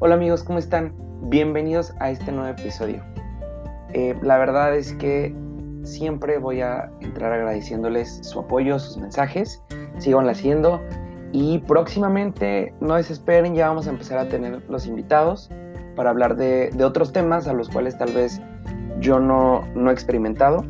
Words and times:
Hola 0.00 0.14
amigos, 0.14 0.44
¿cómo 0.44 0.60
están? 0.60 0.94
Bienvenidos 1.22 1.92
a 1.98 2.12
este 2.12 2.30
nuevo 2.30 2.50
episodio. 2.50 3.02
Eh, 3.92 4.14
la 4.22 4.38
verdad 4.38 4.76
es 4.76 4.92
que 4.92 5.34
siempre 5.82 6.38
voy 6.38 6.60
a 6.60 6.88
entrar 7.00 7.32
agradeciéndoles 7.32 8.20
su 8.22 8.38
apoyo, 8.38 8.78
sus 8.78 8.96
mensajes, 8.96 9.60
síganlo 9.98 10.30
haciendo 10.30 10.80
y 11.32 11.58
próximamente, 11.58 12.72
no 12.80 12.94
desesperen, 12.94 13.56
ya 13.56 13.66
vamos 13.66 13.88
a 13.88 13.90
empezar 13.90 14.18
a 14.18 14.28
tener 14.28 14.62
los 14.70 14.86
invitados 14.86 15.50
para 15.96 16.10
hablar 16.10 16.36
de, 16.36 16.70
otros 16.84 17.12
temas 17.12 17.48
a 17.48 17.52
los 17.52 17.68
cuales 17.68 17.98
tal 17.98 18.12
vez 18.12 18.40
yo 19.00 19.18
no, 19.18 19.66
no 19.74 19.90
he 19.90 19.92
experimentado, 19.92 20.64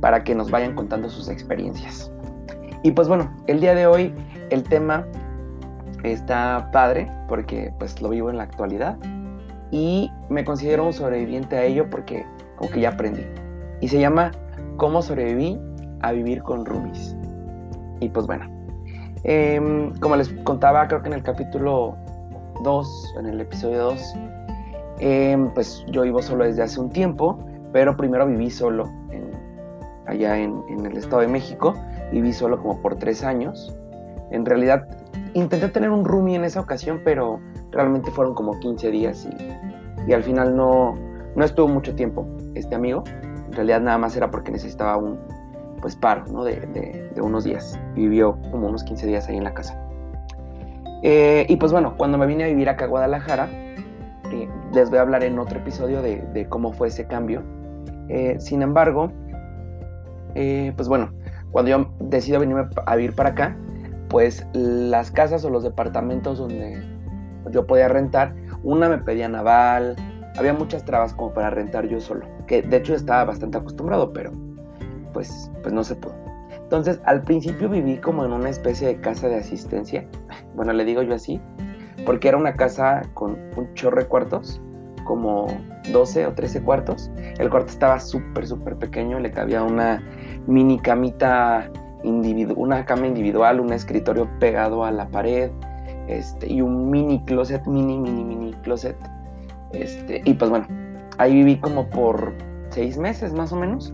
para 0.00 0.24
que 0.24 0.34
nos 0.34 0.50
vayan 0.50 0.74
contando 0.74 1.10
sus 1.10 1.28
experiencias. 1.28 2.10
Y 2.82 2.92
pues 2.92 3.06
bueno, 3.06 3.30
el 3.48 3.60
día 3.60 3.74
de 3.74 3.86
hoy 3.86 4.14
el 4.48 4.62
tema 4.62 5.06
está 6.02 6.70
padre 6.72 7.10
porque 7.28 7.72
pues 7.78 8.00
lo 8.02 8.08
vivo 8.08 8.30
en 8.30 8.36
la 8.36 8.44
actualidad 8.44 8.96
y 9.70 10.10
me 10.28 10.44
considero 10.44 10.84
un 10.86 10.92
sobreviviente 10.92 11.56
a 11.56 11.64
ello 11.64 11.88
porque 11.88 12.26
como 12.56 12.70
que 12.70 12.80
ya 12.80 12.90
aprendí. 12.90 13.24
Y 13.80 13.88
se 13.88 13.98
llama 13.98 14.30
¿Cómo 14.76 15.02
sobreviví 15.02 15.58
a 16.00 16.12
vivir 16.12 16.42
con 16.42 16.64
roomies? 16.64 17.16
Y 18.00 18.08
pues 18.08 18.26
bueno, 18.26 18.46
em, 19.24 19.92
como 20.00 20.16
les 20.16 20.28
contaba 20.44 20.86
creo 20.88 21.02
que 21.02 21.08
en 21.08 21.14
el 21.14 21.22
capítulo 21.22 21.96
2, 22.64 23.14
en 23.18 23.26
el 23.26 23.40
episodio 23.40 23.78
2, 23.78 24.14
em, 24.98 25.50
pues 25.54 25.84
yo 25.88 26.02
vivo 26.02 26.20
solo 26.20 26.44
desde 26.44 26.62
hace 26.62 26.80
un 26.80 26.90
tiempo, 26.90 27.38
pero 27.72 27.96
primero 27.96 28.26
viví 28.26 28.50
solo 28.50 28.90
allá 30.06 30.36
en, 30.36 30.62
en 30.68 30.86
el 30.86 30.96
Estado 30.96 31.22
de 31.22 31.28
México, 31.28 31.74
viví 32.12 32.32
solo 32.32 32.60
como 32.60 32.80
por 32.80 32.96
tres 32.96 33.22
años. 33.22 33.74
En 34.30 34.44
realidad 34.44 34.86
intenté 35.34 35.68
tener 35.68 35.90
un 35.90 36.04
roomie 36.04 36.36
en 36.36 36.44
esa 36.44 36.60
ocasión, 36.60 37.00
pero 37.04 37.40
realmente 37.70 38.10
fueron 38.10 38.34
como 38.34 38.58
15 38.58 38.90
días 38.90 39.28
y, 40.06 40.12
al 40.12 40.22
final 40.22 40.56
no, 40.56 40.94
no 41.36 41.44
estuvo 41.44 41.68
mucho 41.68 41.94
tiempo 41.94 42.26
este 42.54 42.74
amigo. 42.74 43.04
En 43.46 43.52
realidad 43.52 43.80
nada 43.80 43.98
más 43.98 44.16
era 44.16 44.30
porque 44.30 44.50
necesitaba 44.50 44.96
un 44.96 45.18
pues 45.80 45.96
paro 45.96 46.24
¿no? 46.30 46.44
de, 46.44 47.12
unos 47.20 47.44
días. 47.44 47.78
Vivió 47.94 48.38
como 48.50 48.68
unos 48.68 48.84
15 48.84 49.06
días 49.06 49.28
ahí 49.28 49.36
en 49.36 49.44
la 49.44 49.52
casa. 49.52 49.78
Eh, 51.02 51.44
y 51.48 51.56
pues 51.56 51.72
bueno, 51.72 51.94
cuando 51.96 52.16
me 52.16 52.26
vine 52.26 52.44
a 52.44 52.46
vivir 52.46 52.68
acá 52.68 52.84
a 52.84 52.88
Guadalajara, 52.88 53.48
eh, 54.32 54.48
les 54.72 54.88
voy 54.88 54.98
a 54.98 55.02
hablar 55.02 55.24
en 55.24 55.38
otro 55.38 55.58
episodio 55.58 56.00
de, 56.00 56.46
cómo 56.48 56.72
fue 56.72 56.88
ese 56.88 57.06
cambio. 57.06 57.42
Eh, 58.08 58.36
sin 58.38 58.62
embargo, 58.62 59.12
pues 60.34 60.88
bueno, 60.88 61.12
cuando 61.50 61.70
yo 61.70 61.90
decido 62.00 62.40
venirme 62.40 62.68
a 62.86 62.96
vivir 62.96 63.14
para 63.14 63.30
acá, 63.30 63.56
pues 64.12 64.46
las 64.52 65.10
casas 65.10 65.42
o 65.46 65.48
los 65.48 65.64
departamentos 65.64 66.36
donde 66.36 66.80
yo 67.50 67.66
podía 67.66 67.88
rentar, 67.88 68.34
una 68.62 68.90
me 68.90 68.98
pedía 68.98 69.26
naval, 69.26 69.96
había 70.36 70.52
muchas 70.52 70.84
trabas 70.84 71.14
como 71.14 71.32
para 71.32 71.48
rentar 71.48 71.88
yo 71.88 71.98
solo, 71.98 72.26
que 72.46 72.60
de 72.60 72.76
hecho 72.76 72.94
estaba 72.94 73.24
bastante 73.24 73.56
acostumbrado, 73.56 74.12
pero 74.12 74.30
pues, 75.14 75.50
pues 75.62 75.72
no 75.72 75.82
se 75.82 75.96
pudo. 75.96 76.14
Entonces 76.50 77.00
al 77.04 77.22
principio 77.22 77.70
viví 77.70 77.96
como 77.96 78.22
en 78.26 78.32
una 78.32 78.50
especie 78.50 78.86
de 78.86 79.00
casa 79.00 79.28
de 79.28 79.36
asistencia, 79.36 80.06
bueno 80.54 80.74
le 80.74 80.84
digo 80.84 81.00
yo 81.02 81.14
así, 81.14 81.40
porque 82.04 82.28
era 82.28 82.36
una 82.36 82.54
casa 82.54 83.00
con 83.14 83.38
un 83.56 83.72
chorro 83.72 83.98
de 84.02 84.08
cuartos, 84.08 84.60
como 85.04 85.46
12 85.90 86.26
o 86.26 86.34
13 86.34 86.62
cuartos. 86.62 87.10
El 87.38 87.48
cuarto 87.48 87.70
estaba 87.70 87.98
súper, 87.98 88.46
súper 88.46 88.76
pequeño, 88.76 89.18
le 89.18 89.30
cabía 89.30 89.62
una 89.62 90.02
mini 90.46 90.78
camita 90.78 91.70
una 92.04 92.84
cama 92.84 93.06
individual, 93.06 93.60
un 93.60 93.72
escritorio 93.72 94.28
pegado 94.38 94.84
a 94.84 94.90
la 94.90 95.08
pared, 95.08 95.50
este, 96.08 96.52
y 96.52 96.60
un 96.60 96.90
mini 96.90 97.22
closet, 97.24 97.66
mini, 97.66 97.98
mini, 97.98 98.24
mini 98.24 98.52
closet. 98.62 98.96
Este, 99.72 100.20
y 100.24 100.34
pues 100.34 100.50
bueno, 100.50 100.66
ahí 101.18 101.34
viví 101.34 101.58
como 101.58 101.88
por 101.88 102.32
seis 102.70 102.98
meses 102.98 103.32
más 103.32 103.52
o 103.52 103.56
menos. 103.56 103.92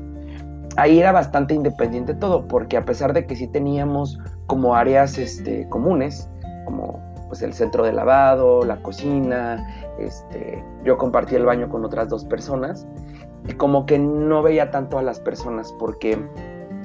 Ahí 0.77 1.01
era 1.01 1.13
bastante 1.13 1.55
independiente 1.55 2.15
todo, 2.15 2.47
porque 2.47 2.77
a 2.77 2.85
pesar 2.85 3.13
de 3.13 3.27
que 3.27 3.37
sí 3.37 3.49
teníamos 3.49 4.19
como 4.47 4.75
áreas 4.75 5.19
este, 5.19 5.69
comunes, 5.69 6.31
como 6.65 7.01
pues 7.29 7.43
el 7.43 7.53
centro 7.53 7.85
de 7.85 7.93
lavado, 7.93 8.65
la 8.65 8.81
cocina, 8.83 9.67
este, 9.99 10.65
yo 10.85 10.97
compartí 10.97 11.35
el 11.35 11.45
baño 11.45 11.69
con 11.69 11.85
otras 11.85 12.09
dos 12.09 12.25
personas, 12.25 12.87
y 13.47 13.53
como 13.53 13.87
que 13.87 13.99
no 13.99 14.43
veía 14.43 14.71
tanto 14.71 14.99
a 14.99 15.03
las 15.03 15.21
personas, 15.21 15.75
porque 15.79 16.19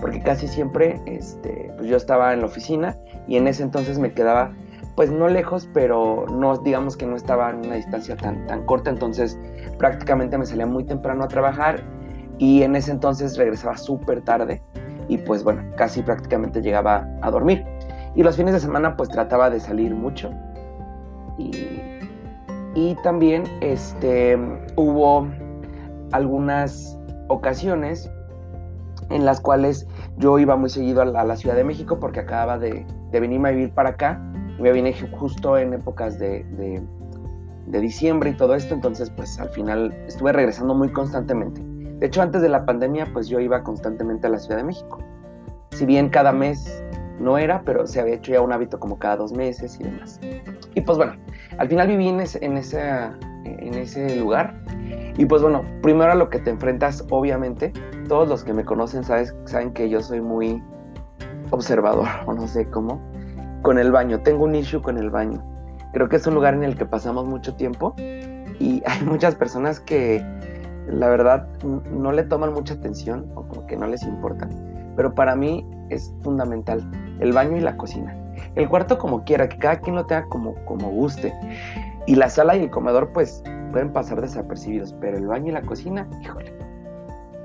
porque 0.03 0.19
casi 0.19 0.49
siempre 0.49 0.99
este, 1.05 1.71
pues 1.77 1.87
yo 1.87 1.95
estaba 1.95 2.33
en 2.33 2.41
la 2.41 2.47
oficina 2.47 2.97
y 3.25 3.37
en 3.37 3.47
ese 3.47 3.63
entonces 3.63 3.99
me 3.99 4.11
quedaba 4.11 4.51
pues 4.97 5.09
no 5.09 5.29
lejos, 5.29 5.69
pero 5.73 6.25
no 6.29 6.57
digamos 6.57 6.97
que 6.97 7.05
no 7.05 7.15
estaba 7.15 7.49
en 7.51 7.65
una 7.65 7.75
distancia 7.75 8.17
tan, 8.17 8.45
tan 8.45 8.65
corta, 8.65 8.89
entonces 8.89 9.39
prácticamente 9.77 10.37
me 10.37 10.45
salía 10.45 10.65
muy 10.65 10.83
temprano 10.83 11.23
a 11.23 11.29
trabajar 11.29 11.81
y 12.37 12.63
en 12.63 12.75
ese 12.75 12.91
entonces 12.91 13.37
regresaba 13.37 13.77
súper 13.77 14.19
tarde 14.23 14.61
y 15.07 15.19
pues 15.19 15.41
bueno, 15.41 15.63
casi 15.77 16.01
prácticamente 16.01 16.61
llegaba 16.61 17.07
a 17.21 17.31
dormir. 17.31 17.65
Y 18.13 18.23
los 18.23 18.35
fines 18.35 18.53
de 18.53 18.59
semana 18.59 18.97
pues 18.97 19.07
trataba 19.07 19.49
de 19.49 19.61
salir 19.61 19.95
mucho 19.95 20.31
y, 21.37 21.79
y 22.75 22.97
también 23.03 23.45
este, 23.61 24.37
hubo 24.75 25.29
algunas 26.11 26.99
ocasiones 27.29 28.11
en 29.09 29.25
las 29.25 29.41
cuales 29.41 29.87
yo 30.17 30.39
iba 30.39 30.55
muy 30.55 30.69
seguido 30.69 31.01
a 31.01 31.05
la, 31.05 31.35
Ciudad 31.35 31.55
de 31.55 31.63
México 31.63 31.99
porque 31.99 32.21
acababa 32.21 32.57
de, 32.57 32.85
venirme 33.11 33.49
a 33.49 33.51
vivir 33.51 33.71
para 33.71 33.89
acá 33.89 34.21
me 34.59 34.71
vine 34.71 34.93
justo 35.11 35.57
en 35.57 35.73
épocas 35.73 36.19
de, 36.19 36.43
de, 37.67 37.79
diciembre 37.81 38.29
y 38.29 38.33
todo 38.37 38.53
esto, 38.53 38.73
entonces 38.73 39.09
pues 39.09 39.39
al 39.39 39.49
final 39.49 39.93
estuve 40.07 40.31
regresando 40.31 40.75
muy 40.75 40.89
constantemente. 40.89 41.61
De 41.99 42.05
hecho, 42.05 42.21
antes 42.21 42.41
de 42.41 42.49
la 42.49 42.65
pandemia 42.65 43.07
pues 43.11 43.27
yo 43.27 43.39
iba 43.39 43.63
constantemente 43.63 44.27
a 44.27 44.29
la 44.29 44.39
Ciudad 44.39 44.57
de 44.57 44.63
México. 44.63 44.99
Si 45.71 45.85
bien 45.85 46.09
cada 46.09 46.31
mes 46.31 46.83
no 47.19 47.37
era, 47.37 47.63
pero 47.63 47.87
se 47.87 47.99
había 47.99 48.15
hecho 48.15 48.31
ya 48.31 48.41
un 48.41 48.53
hábito 48.53 48.79
como 48.79 48.99
cada 48.99 49.17
dos 49.17 49.33
meses 49.33 49.79
y 49.79 49.83
demás. 49.83 50.19
Y 50.75 50.81
pues 50.81 50.97
bueno, 50.97 51.13
al 51.57 51.67
final 51.67 51.87
viví 51.87 52.09
en 52.09 52.19
ese, 52.19 52.45
en 52.45 52.57
ese, 52.57 52.79
en 53.45 53.73
ese 53.73 54.15
lugar 54.17 54.53
y 55.17 55.25
pues 55.25 55.41
bueno, 55.41 55.63
primero 55.81 56.11
a 56.11 56.15
lo 56.15 56.29
que 56.29 56.39
te 56.39 56.49
enfrentas, 56.49 57.05
obviamente, 57.09 57.71
todos 58.07 58.27
los 58.27 58.43
que 58.43 58.53
me 58.53 58.65
conocen 58.65 59.03
sabes, 59.03 59.35
saben 59.45 59.73
que 59.73 59.89
yo 59.89 60.01
soy 60.01 60.21
muy 60.21 60.61
observador, 61.51 62.07
o 62.25 62.33
no 62.33 62.47
sé 62.47 62.69
cómo, 62.69 63.01
con 63.61 63.77
el 63.77 63.91
baño. 63.91 64.19
Tengo 64.21 64.43
un 64.43 64.55
issue 64.55 64.81
con 64.81 64.97
el 64.97 65.09
baño. 65.09 65.43
Creo 65.93 66.09
que 66.09 66.15
es 66.15 66.25
un 66.25 66.35
lugar 66.35 66.53
en 66.53 66.63
el 66.63 66.75
que 66.75 66.85
pasamos 66.85 67.25
mucho 67.25 67.55
tiempo 67.55 67.93
y 68.59 68.81
hay 68.87 69.03
muchas 69.03 69.35
personas 69.35 69.79
que 69.79 70.23
la 70.87 71.07
verdad 71.07 71.47
no 71.63 72.11
le 72.11 72.23
toman 72.23 72.53
mucha 72.53 72.73
atención 72.73 73.31
o 73.35 73.43
como 73.47 73.65
que 73.67 73.77
no 73.77 73.87
les 73.87 74.03
importa. 74.03 74.49
Pero 74.95 75.13
para 75.13 75.35
mí 75.35 75.65
es 75.89 76.13
fundamental 76.21 76.83
el 77.19 77.31
baño 77.31 77.57
y 77.57 77.61
la 77.61 77.77
cocina. 77.77 78.15
El 78.55 78.67
cuarto 78.67 78.97
como 78.97 79.23
quiera, 79.23 79.47
que 79.47 79.57
cada 79.57 79.79
quien 79.79 79.95
lo 79.95 80.05
tenga 80.05 80.25
como, 80.27 80.55
como 80.65 80.89
guste. 80.89 81.33
Y 82.05 82.15
la 82.15 82.29
sala 82.29 82.55
y 82.57 82.63
el 82.63 82.69
comedor 82.69 83.11
pues 83.13 83.41
pueden 83.71 83.91
pasar 83.91 84.21
desapercibidos, 84.21 84.93
pero 84.99 85.17
el 85.17 85.27
baño 85.27 85.49
y 85.49 85.51
la 85.51 85.61
cocina, 85.61 86.07
híjole. 86.21 86.52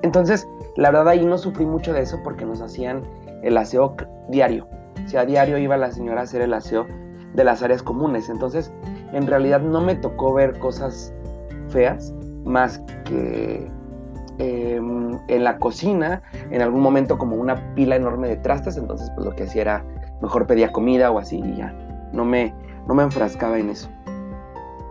Entonces, 0.02 0.48
la 0.76 0.90
verdad 0.90 1.08
ahí 1.08 1.24
no 1.24 1.38
sufrí 1.38 1.66
mucho 1.66 1.92
de 1.92 2.02
eso 2.02 2.18
porque 2.22 2.44
nos 2.44 2.60
hacían 2.60 3.02
el 3.42 3.56
aseo 3.56 3.96
diario. 4.28 4.66
O 5.04 5.08
sea, 5.08 5.22
a 5.22 5.26
diario 5.26 5.58
iba 5.58 5.76
la 5.76 5.90
señora 5.90 6.20
a 6.20 6.24
hacer 6.24 6.42
el 6.42 6.54
aseo 6.54 6.86
de 7.34 7.44
las 7.44 7.62
áreas 7.62 7.82
comunes. 7.82 8.28
Entonces, 8.28 8.72
en 9.12 9.26
realidad 9.26 9.60
no 9.60 9.80
me 9.80 9.94
tocó 9.94 10.34
ver 10.34 10.58
cosas 10.58 11.12
feas 11.68 12.12
más 12.44 12.80
que 13.04 13.70
em, 14.38 15.18
en 15.28 15.44
la 15.44 15.58
cocina, 15.58 16.22
en 16.50 16.62
algún 16.62 16.80
momento 16.80 17.18
como 17.18 17.36
una 17.36 17.74
pila 17.74 17.96
enorme 17.96 18.28
de 18.28 18.36
trastes. 18.36 18.76
Entonces, 18.76 19.10
pues 19.14 19.26
lo 19.26 19.34
que 19.34 19.44
hacía 19.44 19.62
era 19.62 19.84
mejor 20.22 20.46
pedía 20.46 20.72
comida 20.72 21.10
o 21.10 21.18
así 21.18 21.38
y 21.38 21.56
ya. 21.56 21.72
No 22.12 22.24
me, 22.24 22.54
no 22.86 22.94
me 22.94 23.02
enfrascaba 23.02 23.58
en 23.58 23.70
eso. 23.70 23.88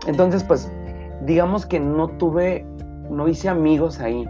Entonces, 0.06 0.44
pues 0.44 0.70
digamos 1.24 1.66
que 1.66 1.80
no 1.80 2.08
tuve, 2.08 2.66
no 3.10 3.28
hice 3.28 3.48
amigos 3.48 4.00
ahí. 4.00 4.28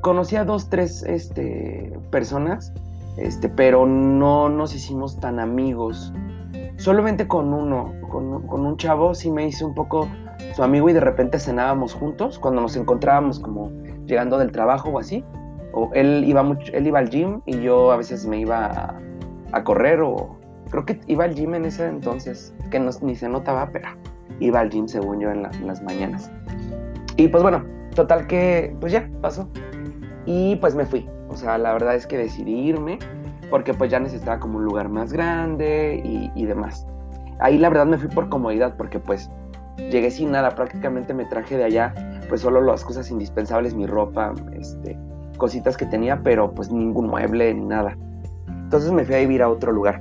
Conocí 0.00 0.36
a 0.36 0.44
dos, 0.44 0.68
tres 0.68 1.02
este, 1.02 1.92
personas, 2.10 2.72
este, 3.16 3.48
pero 3.48 3.86
no 3.86 4.48
nos 4.48 4.74
hicimos 4.74 5.18
tan 5.20 5.38
amigos. 5.38 6.12
Solamente 6.76 7.28
con 7.28 7.52
uno, 7.52 7.92
con, 8.08 8.46
con, 8.46 8.64
un 8.64 8.76
chavo 8.76 9.14
sí 9.14 9.30
me 9.30 9.46
hice 9.46 9.64
un 9.64 9.74
poco 9.74 10.08
su 10.54 10.62
amigo 10.62 10.88
y 10.88 10.94
de 10.94 11.00
repente 11.00 11.38
cenábamos 11.38 11.92
juntos 11.92 12.38
cuando 12.38 12.62
nos 12.62 12.74
encontrábamos 12.76 13.38
como 13.38 13.70
llegando 14.06 14.38
del 14.38 14.50
trabajo 14.50 14.88
o 14.88 14.98
así. 14.98 15.24
O 15.72 15.90
él 15.94 16.24
iba 16.26 16.42
mucho, 16.42 16.72
él 16.72 16.86
iba 16.86 16.98
al 16.98 17.10
gym 17.10 17.42
y 17.44 17.60
yo 17.60 17.92
a 17.92 17.96
veces 17.96 18.26
me 18.26 18.40
iba 18.40 18.66
a, 18.66 19.00
a 19.52 19.64
correr 19.64 20.00
o 20.00 20.40
creo 20.70 20.86
que 20.86 21.00
iba 21.06 21.24
al 21.24 21.34
gym 21.34 21.54
en 21.54 21.64
ese 21.64 21.86
entonces, 21.86 22.54
que 22.70 22.78
no, 22.78 22.90
ni 23.02 23.14
se 23.16 23.28
notaba, 23.28 23.68
pero 23.72 23.88
iba 24.38 24.60
al 24.60 24.70
gym 24.70 24.88
según 24.88 25.20
yo 25.20 25.30
en, 25.30 25.42
las 25.42 25.82
mañanas. 25.82 26.30
Y 27.16 27.28
pues 27.28 27.42
bueno, 27.42 27.64
total 27.94 28.26
que 28.26 28.74
pues 28.80 28.92
ya 28.92 29.08
pasó. 29.20 29.48
Y 30.26 30.56
pues 30.56 30.74
me 30.74 30.86
fui. 30.86 31.08
O 31.28 31.36
sea, 31.36 31.58
la 31.58 31.72
verdad 31.72 31.94
es 31.94 32.06
que 32.06 32.18
decidí 32.18 32.52
irme 32.52 32.98
porque 33.50 33.74
pues 33.74 33.90
ya 33.90 33.98
necesitaba 34.00 34.38
como 34.38 34.58
un 34.58 34.64
lugar 34.64 34.88
más 34.88 35.12
grande 35.12 36.00
y, 36.34 36.44
demás. 36.46 36.86
Ahí 37.40 37.58
la 37.58 37.68
verdad 37.68 37.86
me 37.86 37.98
fui 37.98 38.08
por 38.08 38.28
comodidad 38.28 38.76
porque 38.76 38.98
pues 38.98 39.30
llegué 39.76 40.10
sin 40.10 40.30
nada, 40.30 40.50
prácticamente 40.50 41.14
me 41.14 41.24
traje 41.24 41.56
de 41.56 41.64
allá 41.64 41.94
pues 42.28 42.42
solo 42.42 42.60
las 42.60 42.84
cosas 42.84 43.10
indispensables, 43.10 43.74
mi 43.74 43.86
ropa, 43.86 44.32
este, 44.52 44.96
cositas 45.36 45.76
que 45.76 45.86
tenía, 45.86 46.22
pero 46.22 46.52
pues 46.52 46.70
ningún 46.70 47.08
mueble 47.08 47.52
ni 47.52 47.66
nada. 47.66 47.96
Entonces 48.46 48.92
me 48.92 49.04
fui 49.04 49.16
a 49.16 49.18
vivir 49.18 49.42
a 49.42 49.48
otro 49.48 49.72
lugar, 49.72 50.00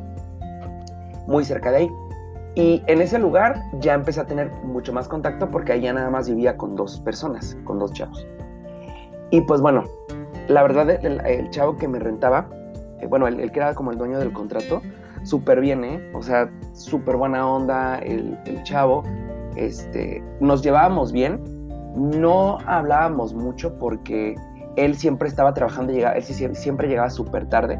muy 1.27 1.44
cerca 1.44 1.71
de 1.71 1.77
ahí. 1.77 1.89
Y 2.56 2.83
en 2.88 3.01
ese 3.01 3.18
lugar 3.18 3.60
ya 3.80 3.94
empecé 3.94 4.19
a 4.21 4.25
tener 4.25 4.51
mucho 4.63 4.94
más 4.94 5.07
contacto 5.07 5.50
porque 5.50 5.71
ahí 5.71 5.81
ya 5.81 5.94
nada 5.94 6.10
más 6.10 6.30
vivía 6.30 6.56
con 6.56 6.75
dos 6.75 7.00
personas, 7.00 7.57
con 7.63 7.80
dos 7.80 7.94
chavos. 7.94 8.27
Y 9.31 9.42
pues 9.42 9.62
bueno, 9.62 9.86
la 10.49 10.63
verdad 10.63 10.89
el, 10.89 11.49
chavo 11.51 11.77
que 11.77 11.87
me 11.87 11.99
rentaba, 11.99 12.49
eh, 12.99 13.07
bueno, 13.07 13.27
el, 13.27 13.51
que 13.51 13.59
era 13.59 13.75
como 13.75 13.91
el 13.91 13.97
dueño 13.97 14.19
del 14.19 14.33
contrato, 14.33 14.81
súper 15.23 15.61
bien, 15.61 15.83
¿eh? 15.83 16.11
O 16.13 16.23
sea, 16.23 16.49
súper 16.73 17.15
buena 17.15 17.47
onda 17.47 17.99
el, 17.99 18.37
chavo. 18.63 19.03
Este, 19.55 20.23
nos 20.39 20.63
llevábamos 20.63 21.11
bien, 21.11 21.39
no 21.95 22.57
hablábamos 22.65 23.33
mucho 23.33 23.77
porque 23.77 24.35
él 24.75 24.95
siempre 24.95 25.27
estaba 25.27 25.53
trabajando, 25.53 25.93
llegaba, 25.93 26.15
él 26.15 26.23
siempre 26.23 26.87
llegaba 26.87 27.09
súper 27.09 27.47
tarde. 27.47 27.79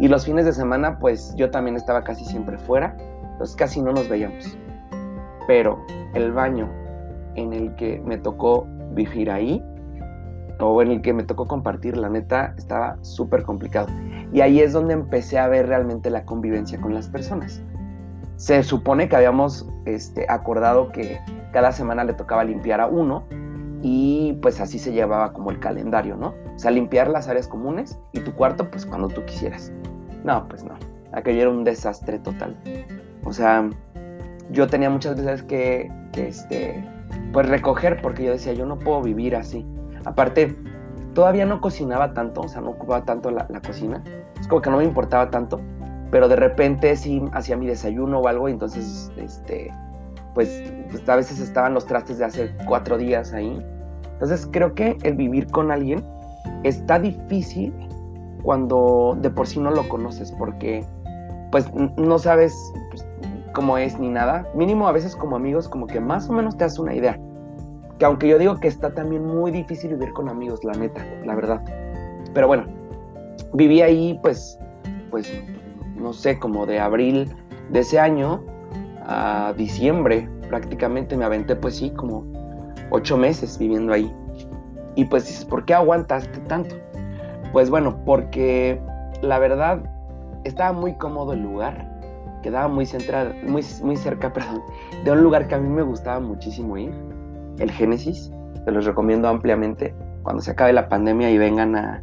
Y 0.00 0.08
los 0.08 0.24
fines 0.24 0.46
de 0.46 0.52
semana, 0.52 0.98
pues 0.98 1.32
yo 1.36 1.50
también 1.50 1.76
estaba 1.76 2.02
casi 2.02 2.24
siempre 2.24 2.58
fuera, 2.58 2.96
entonces 3.32 3.54
casi 3.54 3.80
no 3.80 3.92
nos 3.92 4.08
veíamos. 4.08 4.58
Pero 5.46 5.78
el 6.14 6.32
baño 6.32 6.68
en 7.36 7.52
el 7.52 7.74
que 7.76 8.00
me 8.04 8.18
tocó 8.18 8.66
vivir 8.92 9.30
ahí, 9.30 9.62
o 10.68 10.82
en 10.82 10.90
el 10.90 11.02
que 11.02 11.12
me 11.12 11.24
tocó 11.24 11.46
compartir, 11.46 11.96
la 11.96 12.08
neta, 12.08 12.54
estaba 12.56 12.96
súper 13.02 13.42
complicado. 13.42 13.88
Y 14.32 14.40
ahí 14.40 14.60
es 14.60 14.72
donde 14.72 14.94
empecé 14.94 15.38
a 15.38 15.48
ver 15.48 15.66
realmente 15.66 16.10
la 16.10 16.24
convivencia 16.24 16.80
con 16.80 16.94
las 16.94 17.08
personas. 17.08 17.62
Se 18.36 18.62
supone 18.62 19.08
que 19.08 19.16
habíamos 19.16 19.68
este, 19.84 20.26
acordado 20.28 20.92
que 20.92 21.18
cada 21.52 21.72
semana 21.72 22.04
le 22.04 22.14
tocaba 22.14 22.44
limpiar 22.44 22.80
a 22.80 22.86
uno 22.86 23.24
y 23.82 24.38
pues 24.42 24.60
así 24.60 24.78
se 24.78 24.92
llevaba 24.92 25.32
como 25.32 25.50
el 25.50 25.58
calendario, 25.58 26.16
¿no? 26.16 26.34
O 26.54 26.58
sea, 26.58 26.70
limpiar 26.70 27.08
las 27.08 27.28
áreas 27.28 27.48
comunes 27.48 27.98
y 28.12 28.20
tu 28.20 28.32
cuarto 28.34 28.70
pues 28.70 28.86
cuando 28.86 29.08
tú 29.08 29.24
quisieras. 29.24 29.72
No, 30.24 30.46
pues 30.48 30.64
no. 30.64 30.74
Aquello 31.12 31.40
era 31.42 31.50
un 31.50 31.64
desastre 31.64 32.18
total. 32.18 32.56
O 33.24 33.32
sea, 33.32 33.68
yo 34.50 34.66
tenía 34.66 34.90
muchas 34.90 35.16
veces 35.16 35.42
que, 35.42 35.90
que 36.12 36.28
este, 36.28 36.84
pues 37.32 37.48
recoger 37.48 38.00
porque 38.02 38.24
yo 38.24 38.32
decía, 38.32 38.52
yo 38.52 38.66
no 38.66 38.78
puedo 38.78 39.02
vivir 39.02 39.36
así. 39.36 39.66
Aparte, 40.04 40.56
todavía 41.14 41.44
no 41.46 41.60
cocinaba 41.60 42.14
tanto, 42.14 42.42
o 42.42 42.48
sea, 42.48 42.60
no 42.60 42.70
ocupaba 42.70 43.04
tanto 43.04 43.30
la, 43.30 43.46
cocina. 43.66 44.02
Es 44.40 44.48
como 44.48 44.62
que 44.62 44.70
no 44.70 44.78
me 44.78 44.84
importaba 44.84 45.30
tanto, 45.30 45.60
pero 46.10 46.28
de 46.28 46.36
repente 46.36 46.96
sí 46.96 47.22
hacía 47.32 47.56
mi 47.56 47.66
desayuno 47.66 48.20
o 48.20 48.28
algo 48.28 48.48
y 48.48 48.52
entonces, 48.52 49.12
este, 49.16 49.72
pues, 50.34 50.72
pues, 50.90 51.08
a 51.08 51.16
veces 51.16 51.40
estaban 51.40 51.74
los 51.74 51.86
trastes 51.86 52.18
de 52.18 52.24
hace 52.24 52.50
cuatro 52.66 52.96
días 52.98 53.32
ahí. 53.32 53.64
Entonces 54.12 54.48
creo 54.50 54.74
que 54.74 54.96
el 55.02 55.14
vivir 55.14 55.46
con 55.50 55.70
alguien 55.70 56.04
está 56.62 56.98
difícil 56.98 57.74
cuando 58.42 59.16
de 59.20 59.30
por 59.30 59.46
sí 59.46 59.60
no 59.60 59.70
lo 59.70 59.88
conoces, 59.88 60.32
porque 60.32 60.84
pues 61.50 61.70
no 61.74 62.18
sabes 62.18 62.54
pues, 62.90 63.06
cómo 63.54 63.78
es 63.78 63.98
ni 63.98 64.08
nada. 64.08 64.46
Mínimo 64.54 64.88
a 64.88 64.92
veces 64.92 65.16
como 65.16 65.36
amigos 65.36 65.68
como 65.68 65.86
que 65.86 66.00
más 66.00 66.28
o 66.28 66.32
menos 66.32 66.56
te 66.56 66.64
das 66.64 66.78
una 66.78 66.94
idea. 66.94 67.18
Que 68.00 68.06
aunque 68.06 68.28
yo 68.28 68.38
digo 68.38 68.58
que 68.58 68.66
está 68.66 68.94
también 68.94 69.26
muy 69.26 69.50
difícil 69.50 69.90
vivir 69.90 70.14
con 70.14 70.30
amigos, 70.30 70.64
la 70.64 70.72
neta, 70.72 71.04
la 71.26 71.34
verdad. 71.34 71.62
Pero 72.32 72.46
bueno, 72.46 72.64
viví 73.52 73.82
ahí 73.82 74.18
pues, 74.22 74.58
pues, 75.10 75.30
no 75.96 76.14
sé, 76.14 76.38
como 76.38 76.64
de 76.64 76.80
abril 76.80 77.30
de 77.68 77.80
ese 77.80 78.00
año 78.00 78.42
a 79.06 79.52
diciembre 79.54 80.26
prácticamente 80.48 81.14
me 81.14 81.26
aventé 81.26 81.54
pues 81.54 81.76
sí, 81.76 81.90
como 81.90 82.24
ocho 82.88 83.18
meses 83.18 83.58
viviendo 83.58 83.92
ahí. 83.92 84.10
Y 84.94 85.04
pues 85.04 85.26
dices, 85.26 85.44
¿por 85.44 85.66
qué 85.66 85.74
aguantaste 85.74 86.38
tanto? 86.48 86.76
Pues 87.52 87.68
bueno, 87.68 88.02
porque 88.06 88.80
la 89.20 89.38
verdad 89.38 89.78
estaba 90.44 90.72
muy 90.72 90.94
cómodo 90.94 91.34
el 91.34 91.42
lugar, 91.42 91.86
quedaba 92.42 92.66
muy, 92.66 92.86
central, 92.86 93.36
muy, 93.46 93.62
muy 93.82 93.96
cerca 93.98 94.32
perdón, 94.32 94.62
de 95.04 95.12
un 95.12 95.22
lugar 95.22 95.46
que 95.48 95.54
a 95.54 95.58
mí 95.58 95.68
me 95.68 95.82
gustaba 95.82 96.18
muchísimo 96.18 96.78
ir 96.78 97.19
el 97.58 97.70
Génesis. 97.70 98.30
Se 98.64 98.70
los 98.70 98.84
recomiendo 98.84 99.28
ampliamente. 99.28 99.94
Cuando 100.22 100.42
se 100.42 100.50
acabe 100.50 100.72
la 100.72 100.88
pandemia 100.88 101.30
y 101.30 101.38
vengan 101.38 101.76
a, 101.76 102.02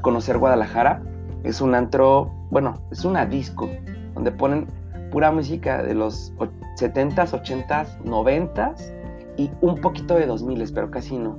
conocer 0.00 0.38
Guadalajara, 0.38 1.02
es 1.44 1.60
un 1.60 1.74
antro, 1.74 2.32
bueno, 2.50 2.74
es 2.90 3.04
una 3.04 3.26
disco 3.26 3.68
donde 4.14 4.32
ponen 4.32 4.66
pura 5.10 5.30
música 5.30 5.82
de 5.82 5.94
los 5.94 6.32
70s, 6.80 7.30
80s, 7.30 7.98
90s 8.04 8.92
y 9.36 9.50
un 9.60 9.76
poquito 9.76 10.14
de 10.14 10.26
2000s, 10.26 10.72
pero 10.74 10.90
casi 10.90 11.18
no. 11.18 11.36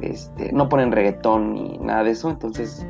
Este, 0.00 0.52
no 0.52 0.68
ponen 0.68 0.90
reggaetón 0.90 1.54
ni 1.54 1.78
nada 1.78 2.02
de 2.02 2.10
eso, 2.10 2.28
entonces 2.28 2.84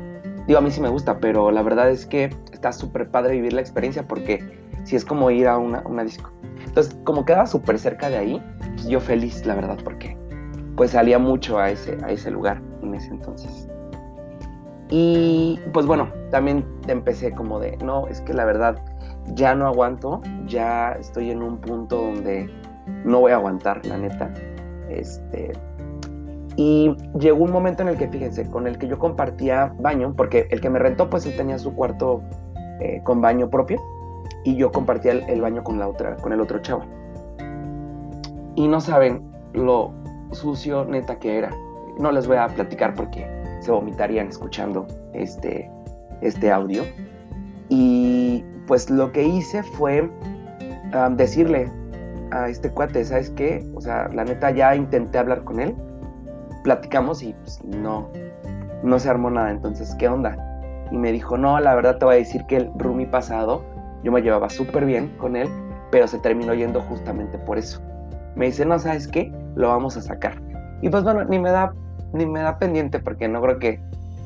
digo, 0.47 0.59
a 0.59 0.61
mí 0.61 0.71
sí 0.71 0.81
me 0.81 0.89
gusta, 0.89 1.19
pero 1.19 1.51
la 1.51 1.61
verdad 1.61 1.91
es 1.91 2.05
que 2.05 2.35
está 2.51 2.71
súper 2.71 3.09
padre 3.11 3.33
vivir 3.33 3.53
la 3.53 3.61
experiencia 3.61 4.07
porque 4.07 4.56
si 4.87 4.95
es 4.95 5.03
como 5.03 5.29
ir 5.29 5.49
a 5.49 5.57
una, 5.57 5.83
una 5.85 6.03
disco. 6.05 6.31
Entonces, 6.65 6.97
como 7.03 7.25
quedaba 7.25 7.45
súper 7.45 7.77
cerca 7.77 8.09
de 8.09 8.17
ahí, 8.17 8.43
pues 8.75 8.87
yo 8.87 9.01
feliz, 9.01 9.45
la 9.45 9.53
verdad, 9.53 9.77
porque 9.83 10.17
pues 10.77 10.91
salía 10.91 11.19
mucho 11.19 11.59
a 11.59 11.71
ese, 11.71 11.97
a 12.05 12.11
ese 12.11 12.31
lugar 12.31 12.61
en 12.81 12.95
ese 12.95 13.09
entonces. 13.09 13.67
Y 14.89 15.59
pues 15.73 15.85
bueno, 15.85 16.09
también 16.31 16.65
empecé 16.87 17.33
como 17.33 17.59
de, 17.59 17.75
no, 17.83 18.07
es 18.07 18.21
que 18.21 18.33
la 18.33 18.45
verdad 18.45 18.81
ya 19.33 19.55
no 19.55 19.67
aguanto, 19.67 20.21
ya 20.45 20.93
estoy 20.93 21.31
en 21.31 21.43
un 21.43 21.57
punto 21.57 21.97
donde 21.97 22.49
no 23.03 23.19
voy 23.19 23.33
a 23.33 23.35
aguantar, 23.35 23.85
la 23.85 23.97
neta. 23.97 24.33
Este, 24.89 25.51
y 26.55 26.95
llegó 27.19 27.43
un 27.43 27.51
momento 27.51 27.83
en 27.83 27.89
el 27.89 27.97
que, 27.97 28.07
fíjense, 28.07 28.49
con 28.49 28.67
el 28.67 28.77
que 28.77 28.87
yo 28.87 28.97
compartía 28.97 29.73
baño, 29.79 30.13
porque 30.15 30.47
el 30.49 30.61
que 30.61 30.69
me 30.69 30.79
rentó, 30.79 31.09
pues 31.09 31.25
él 31.25 31.35
tenía 31.35 31.59
su 31.59 31.75
cuarto 31.75 32.21
eh, 32.79 33.01
con 33.03 33.19
baño 33.19 33.49
propio 33.49 33.81
y 34.47 34.55
yo 34.55 34.71
compartía 34.71 35.11
el, 35.11 35.41
baño 35.41 35.61
con 35.61 35.77
la 35.77 35.89
otra, 35.89 36.15
con 36.15 36.31
el 36.31 36.39
otro 36.39 36.59
chavo. 36.59 36.85
Y 38.55 38.65
no 38.65 38.79
saben 38.79 39.29
lo 39.51 39.91
sucio 40.31 40.85
neta 40.85 41.19
que 41.19 41.37
era. 41.37 41.51
No 41.99 42.13
les 42.13 42.27
voy 42.27 42.37
a 42.37 42.47
platicar 42.47 42.93
porque 42.93 43.27
se 43.59 43.71
vomitarían 43.71 44.29
escuchando 44.29 44.87
este, 45.11 45.69
este 46.21 46.49
audio. 46.49 46.83
Y 47.67 48.45
pues 48.67 48.89
lo 48.89 49.11
que 49.11 49.25
hice 49.25 49.63
fue 49.63 50.09
decirle 51.11 51.69
a 52.31 52.47
este 52.47 52.71
cuate, 52.71 53.03
¿sabes 53.03 53.29
qué? 53.31 53.69
O 53.75 53.81
sea, 53.81 54.07
la 54.13 54.23
neta 54.23 54.51
ya 54.51 54.73
intenté 54.77 55.17
hablar 55.17 55.43
con 55.43 55.59
él, 55.59 55.75
platicamos 56.63 57.21
y 57.21 57.33
pues 57.33 57.61
no, 57.65 58.09
no 58.81 58.97
se 58.97 59.09
armó 59.09 59.29
nada. 59.29 59.51
Entonces, 59.51 59.93
¿qué 59.99 60.07
onda? 60.07 60.37
Y 60.89 60.97
me 60.97 61.11
dijo, 61.11 61.37
no, 61.37 61.59
la 61.59 61.75
verdad 61.75 61.97
te 61.97 62.05
voy 62.05 62.15
a 62.15 62.19
decir 62.19 62.45
que 62.45 62.55
el 62.55 62.71
roomie 62.77 63.07
pasado 63.07 63.75
yo 64.03 64.11
me 64.11 64.21
llevaba 64.21 64.49
súper 64.49 64.85
bien 64.85 65.09
con 65.17 65.35
él, 65.35 65.47
pero 65.91 66.07
se 66.07 66.19
terminó 66.19 66.53
yendo 66.53 66.81
justamente 66.81 67.37
por 67.39 67.57
eso. 67.57 67.81
Me 68.35 68.47
dice, 68.47 68.65
no, 68.65 68.77
¿sabes 68.77 69.07
qué? 69.07 69.31
Lo 69.55 69.69
vamos 69.69 69.97
a 69.97 70.01
sacar. 70.01 70.41
Y 70.81 70.89
pues 70.89 71.03
bueno, 71.03 71.23
ni 71.25 71.39
me 71.39 71.49
da, 71.49 71.73
ni 72.13 72.25
me 72.25 72.39
da 72.39 72.59
pendiente 72.59 72.99
porque 72.99 73.27
no 73.27 73.41
creo 73.41 73.59
que 73.59 73.79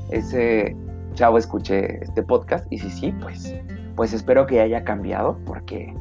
ese 0.09 0.75
chavo 1.13 1.37
escuche 1.37 2.03
este 2.03 2.21
podcast. 2.23 2.65
Y 2.69 2.79
si 2.79 2.89
sí, 2.89 3.13
pues, 3.21 3.55
pues 3.95 4.13
espero 4.13 4.45
que 4.45 4.59
haya 4.59 4.83
cambiado 4.83 5.37
porque 5.45 5.93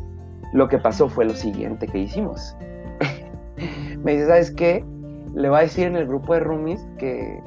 lo 0.53 0.69
que 0.69 0.79
pasó 0.79 1.09
fue 1.09 1.25
lo 1.25 1.35
siguiente 1.35 1.87
que 1.87 1.99
hicimos. 1.99 2.57
me 4.03 4.13
dice, 4.13 4.27
¿sabes 4.27 4.51
qué? 4.51 4.85
Le 5.35 5.49
va 5.49 5.59
a 5.59 5.63
decir 5.63 5.87
en 5.87 5.97
el 5.97 6.07
grupo 6.07 6.35
de 6.35 6.41
roomies 6.41 6.85
que, 6.99 7.41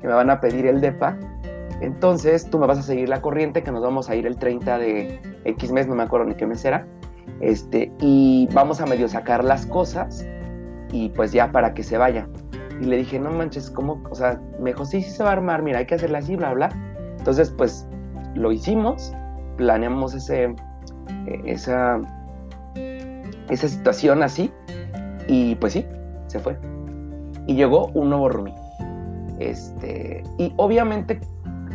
que 0.00 0.06
me 0.06 0.12
van 0.12 0.30
a 0.30 0.40
pedir 0.40 0.66
el 0.66 0.80
DEPA 0.80 1.16
entonces 1.80 2.48
tú 2.50 2.58
me 2.58 2.66
vas 2.66 2.78
a 2.78 2.82
seguir 2.82 3.08
la 3.08 3.20
corriente, 3.22 3.62
que 3.62 3.70
nos 3.70 3.82
vamos 3.82 4.10
a 4.10 4.16
ir 4.16 4.26
el 4.26 4.36
30 4.36 4.78
de 4.78 5.20
X 5.44 5.72
mes, 5.72 5.86
no 5.86 5.94
me 5.94 6.02
acuerdo 6.02 6.26
ni 6.26 6.34
qué 6.34 6.46
mes 6.46 6.64
era. 6.64 6.86
Este, 7.40 7.92
y 8.00 8.48
vamos 8.52 8.80
a 8.80 8.86
medio 8.86 9.08
sacar 9.08 9.44
las 9.44 9.64
cosas 9.66 10.26
y 10.90 11.10
pues 11.10 11.32
ya 11.32 11.52
para 11.52 11.74
que 11.74 11.82
se 11.82 11.96
vaya. 11.96 12.28
Y 12.80 12.84
le 12.84 12.96
dije, 12.96 13.18
no 13.18 13.30
manches, 13.30 13.70
¿cómo? 13.70 14.02
O 14.10 14.14
sea, 14.14 14.40
me 14.60 14.70
dijo, 14.70 14.84
sí, 14.84 15.02
sí 15.02 15.10
se 15.10 15.22
va 15.22 15.30
a 15.30 15.32
armar, 15.34 15.62
mira, 15.62 15.78
hay 15.78 15.86
que 15.86 15.94
hacerla 15.94 16.18
así, 16.18 16.36
bla, 16.36 16.52
bla. 16.52 16.68
Entonces, 17.18 17.50
pues 17.56 17.86
lo 18.34 18.52
hicimos, 18.52 19.12
planeamos 19.56 20.14
ese, 20.14 20.44
eh, 20.44 21.42
esa, 21.44 22.00
esa 23.48 23.68
situación 23.68 24.22
así 24.22 24.52
y 25.26 25.54
pues 25.56 25.74
sí, 25.74 25.86
se 26.26 26.40
fue. 26.40 26.56
Y 27.46 27.54
llegó 27.54 27.86
un 27.94 28.10
nuevo 28.10 28.28
roomie. 28.28 28.54
Este, 29.38 30.24
y 30.38 30.52
obviamente 30.56 31.20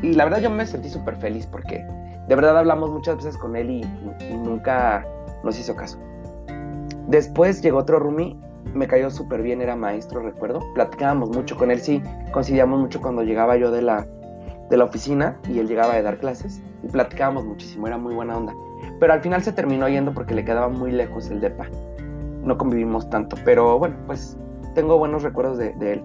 y 0.04 0.14
la 0.14 0.26
verdad 0.26 0.42
yo 0.42 0.50
me 0.50 0.66
sentí 0.66 0.90
súper 0.90 1.16
feliz 1.16 1.48
porque 1.48 1.84
de 2.28 2.36
verdad 2.36 2.58
hablamos 2.58 2.92
muchas 2.92 3.16
veces 3.16 3.38
con 3.38 3.56
él 3.56 3.70
y, 3.72 4.34
nunca 4.36 5.06
nos 5.44 5.58
hizo 5.58 5.76
caso. 5.76 5.98
Después 7.08 7.62
llegó 7.62 7.80
otro 7.80 8.00
roomie, 8.00 8.36
me 8.74 8.86
cayó 8.88 9.10
súper 9.10 9.42
bien, 9.42 9.62
era 9.62 9.76
maestro, 9.76 10.22
recuerdo. 10.22 10.60
Platicábamos 10.74 11.30
mucho 11.30 11.56
con 11.58 11.72
él, 11.72 11.80
sí, 11.80 12.04
coincidíamos 12.32 12.80
mucho 12.80 13.02
cuando 13.02 13.24
llegaba 13.24 13.56
yo 13.56 13.72
de 13.72 13.82
la, 13.82 14.06
de 14.70 14.78
la 14.78 14.84
oficina 14.84 15.38
y 15.50 15.60
él 15.60 15.68
llegaba 15.68 15.96
de 15.96 16.02
dar 16.02 16.18
clases 16.18 16.62
y 16.84 16.88
platicábamos 16.88 17.46
muchísimo, 17.46 17.88
era 17.88 17.98
muy 17.98 18.14
buena 18.14 18.38
onda. 18.38 18.54
Pero 19.00 19.14
al 19.14 19.22
final 19.22 19.42
se 19.42 19.54
terminó 19.54 19.88
yendo 19.88 20.14
porque 20.14 20.34
le 20.34 20.44
quedaba 20.44 20.68
muy 20.68 20.92
lejos 20.92 21.30
el 21.30 21.40
DEPA. 21.40 21.68
no 22.44 22.58
convivimos 22.58 23.10
tanto, 23.10 23.38
pero 23.46 23.80
bueno, 23.80 23.96
pues 24.06 24.38
tengo 24.76 24.98
buenos 24.98 25.24
recuerdos 25.24 25.58
de, 25.58 25.74
él. 25.80 26.04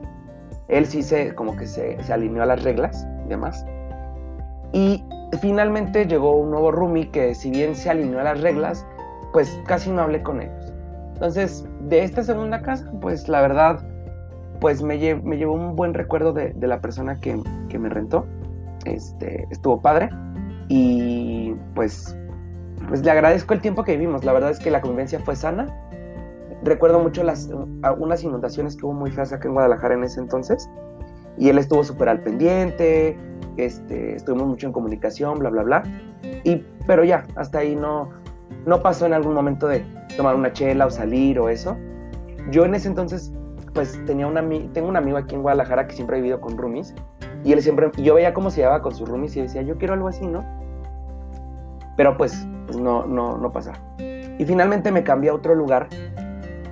Él 0.69 0.87
sí 0.87 1.03
se, 1.03 1.35
como 1.35 1.57
que 1.57 1.67
se, 1.67 2.01
se, 2.05 2.13
alineó 2.13 2.45
a 2.45 2.47
las 2.47 2.63
reglas 2.63 3.07
y 3.25 3.29
demás. 3.29 3.65
Y 4.73 5.03
finalmente 5.41 6.07
llegó 6.07 6.37
un 6.37 6.51
nuevo 6.51 6.71
roomie 6.71 7.11
que 7.11 7.35
si 7.35 7.51
bien 7.51 7.75
se 7.75 7.91
alineó 7.91 8.21
a 8.21 8.25
las 8.25 8.41
reglas, 8.41 8.87
pues 9.33 9.61
casi 9.67 9.91
no 9.91 10.03
hablé 10.03 10.23
con 10.23 10.41
ellos. 10.41 10.73
Entonces, 11.15 11.67
de 11.89 12.05
esta 12.05 12.23
segunda 12.23 12.63
casa, 12.63 12.91
pues 13.01 13.29
la 13.29 13.41
verdad, 13.41 13.81
pues 14.61 14.83
me, 14.83 14.97
me 15.17 15.37
llevó 15.37 15.55
un 15.55 15.75
buen 15.75 15.95
recuerdo 15.95 16.33
de, 16.33 16.53
de 16.53 16.67
la 16.67 16.81
persona 16.81 17.19
que, 17.21 17.41
que, 17.69 17.79
me 17.79 17.89
rentó. 17.89 18.27
Este, 18.85 19.47
estuvo 19.51 19.81
padre 19.81 20.09
y 20.69 21.55
pues, 21.75 22.17
pues 22.89 23.05
le 23.05 23.11
agradezco 23.11 23.55
el 23.55 23.61
tiempo 23.61 23.83
que 23.85 23.93
vivimos. 23.97 24.25
La 24.25 24.33
verdad 24.33 24.51
es 24.51 24.59
que 24.59 24.71
la 24.71 24.81
convivencia 24.81 25.19
fue 25.21 25.35
sana. 25.35 25.67
Recuerdo 26.63 27.01
mucho 27.01 27.23
las, 27.23 27.51
unas 27.99 28.23
inundaciones 28.23 28.77
que 28.77 28.87
hubo 28.87 28.93
muy 28.93 29.11
feas 29.11 29.33
acá 29.33 29.49
en 29.49 29.55
Guadalajara 29.55 29.95
en 29.95 30.05
ese 30.05 30.21
entonces 30.21 30.69
y 31.39 31.49
él 31.49 31.59
estuvo 31.59 31.85
súper 31.85 32.09
al 32.09 32.21
pendiente, 32.21 33.17
este, 33.57 34.17
estuvimos 34.17 34.49
mucho 34.49 34.67
en 34.67 34.73
comunicación, 34.73 35.39
bla, 35.39 35.51
bla, 35.51 35.63
bla. 35.63 35.83
Y, 36.45 36.65
pero 36.87 37.05
ya, 37.05 37.27
hasta 37.37 37.59
ahí 37.59 37.77
no, 37.77 38.11
no 38.67 38.83
pasó 38.83 39.07
en 39.07 39.13
algún 39.13 39.35
momento 39.35 39.69
de 39.69 39.85
tomar 40.17 40.35
una 40.35 40.53
chela 40.53 40.87
o 40.87 40.91
salir 40.91 41.39
o 41.39 41.49
eso. 41.49 41.77
Yo 42.51 42.65
en 42.65 42.75
ese 42.75 42.89
entonces, 42.89 43.33
pues 43.75 44.01
tenía 44.07 44.27
una, 44.27 44.43
tengo 44.73 44.89
un 44.89 44.97
amigo 44.97 45.19
aquí 45.19 45.35
en 45.35 45.43
Guadalajara 45.43 45.87
que 45.87 45.95
siempre 45.95 46.17
ha 46.17 46.21
vivido 46.21 46.41
con 46.41 46.57
roomies 46.57 46.95
y 47.45 47.53
él 47.53 47.63
siempre, 47.63 47.91
yo 47.99 48.15
veía 48.15 48.35
cómo 48.35 48.51
se 48.51 48.61
llevaba 48.61 48.83
con 48.83 48.95
sus 48.95 49.09
roomies 49.09 49.37
y 49.37 49.43
decía, 49.43 49.63
yo 49.63 49.77
quiero 49.77 49.95
algo 49.95 50.09
así, 50.09 50.27
¿no? 50.27 50.45
Pero 51.97 52.17
pues, 52.17 52.47
pues 52.67 52.79
no, 52.79 53.07
no, 53.07 53.37
no 53.39 53.53
pasa. 53.53 53.73
Y 53.99 54.45
finalmente 54.45 54.91
me 54.93 55.03
cambié 55.03 55.31
a 55.31 55.35
otro 55.35 55.55
lugar 55.55 55.89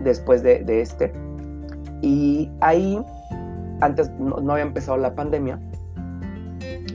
después 0.02 0.42
de, 0.42 0.60
de 0.60 0.80
este. 0.80 1.12
Y 2.00 2.50
ahí 2.60 3.04
antes 3.80 4.10
no, 4.18 4.52
había 4.52 4.64
empezado 4.64 4.96
la 4.96 5.14
pandemia. 5.14 5.58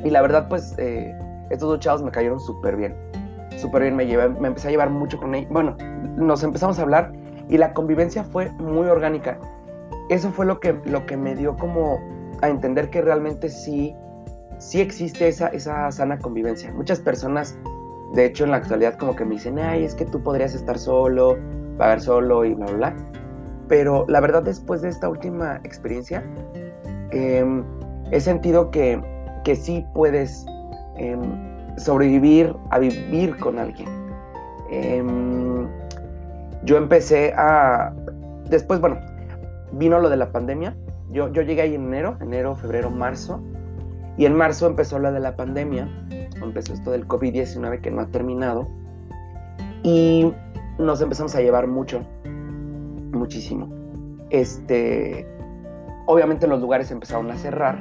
Y 0.03 0.09
la 0.09 0.21
verdad, 0.21 0.47
pues, 0.50 0.75
eh, 0.77 1.13
estos 1.50 1.69
dos 1.69 1.79
chavos 1.79 2.01
me 2.01 2.11
cayeron 2.11 2.39
súper 2.39 2.75
bien. 2.75 2.95
Súper 3.57 3.83
bien, 3.83 3.95
me, 3.95 4.07
llevé, 4.07 4.29
me 4.29 4.47
empecé 4.47 4.69
a 4.69 4.71
llevar 4.71 4.89
mucho 4.89 5.19
con 5.19 5.35
ellos. 5.35 5.51
Bueno, 5.51 5.75
nos 6.17 6.43
empezamos 6.43 6.79
a 6.79 6.81
hablar 6.81 7.11
y 7.50 7.57
la 7.57 7.73
convivencia 7.73 8.23
fue 8.23 8.50
muy 8.53 8.88
orgánica. 8.88 9.38
Eso 10.09 10.31
fue 10.31 10.45
lo 10.45 10.59
que, 10.59 10.73
lo 10.85 11.05
que 11.05 11.17
me 11.17 11.35
dio 11.35 11.55
como 11.57 12.00
a 12.41 12.50
entender 12.50 12.89
que 12.89 13.01
realmente 13.01 13.50
sí, 13.50 13.95
sí 14.57 14.81
existe 14.81 15.27
esa, 15.27 15.47
esa 15.50 15.91
sana 15.91 16.17
convivencia. 16.17 16.71
Muchas 16.73 17.00
personas, 17.00 17.57
de 18.13 18.25
hecho, 18.25 18.45
en 18.45 18.51
la 18.51 18.57
actualidad 18.57 18.97
como 18.97 19.15
que 19.15 19.25
me 19.25 19.35
dicen, 19.35 19.59
ay, 19.59 19.83
es 19.83 19.93
que 19.93 20.05
tú 20.05 20.23
podrías 20.23 20.55
estar 20.55 20.79
solo, 20.79 21.38
pagar 21.77 22.01
solo 22.01 22.45
y 22.45 22.53
bla, 22.53 22.65
bla, 22.67 22.75
bla. 22.75 22.95
Pero 23.67 24.05
la 24.07 24.19
verdad, 24.19 24.43
después 24.43 24.81
de 24.81 24.89
esta 24.89 25.07
última 25.07 25.61
experiencia, 25.63 26.23
Em, 27.12 27.63
he 28.12 28.20
sentido 28.20 28.72
que, 28.72 29.01
que 29.44 29.56
sí 29.56 29.86
puedes 29.94 30.46
em, 30.98 31.22
sobrevivir 31.77 32.56
a 32.70 32.80
vivir 32.80 33.38
con 33.38 33.60
alguien. 33.60 33.89
Em, 34.70 35.68
yo 36.63 36.77
empecé 36.77 37.34
a... 37.36 37.94
Después, 38.50 38.80
bueno, 38.80 38.98
vino 39.74 40.00
lo 40.00 40.10
de 40.10 40.18
la 40.18 40.32
pandemia. 40.32 40.75
Yo, 41.12 41.32
yo 41.32 41.41
llegué 41.41 41.62
ahí 41.62 41.75
en 41.75 41.88
enero, 41.88 42.18
enero, 42.22 42.56
febrero, 42.56 42.89
marzo. 42.89 43.41
Y 44.18 44.25
en 44.25 44.36
marzo 44.36 44.68
empezó 44.68 45.00
lo 45.00 45.12
de 45.12 45.20
la 45.20 45.36
pandemia. 45.36 45.89
Empezó 46.41 46.74
esto 46.74 46.91
del 46.91 47.08
COVID-19 47.08 47.82
que 47.82 47.91
no 47.91 48.01
ha 48.01 48.08
terminado. 48.08 48.68
Y 49.84 50.32
nos 50.77 51.01
empezamos 51.01 51.36
a 51.36 51.41
llevar 51.41 51.68
mucho, 51.68 52.01
muchísimo. 53.12 53.70
Este, 54.30 55.27
Obviamente 56.05 56.48
los 56.48 56.60
lugares 56.60 56.91
empezaron 56.91 57.29
a 57.31 57.36
cerrar, 57.36 57.77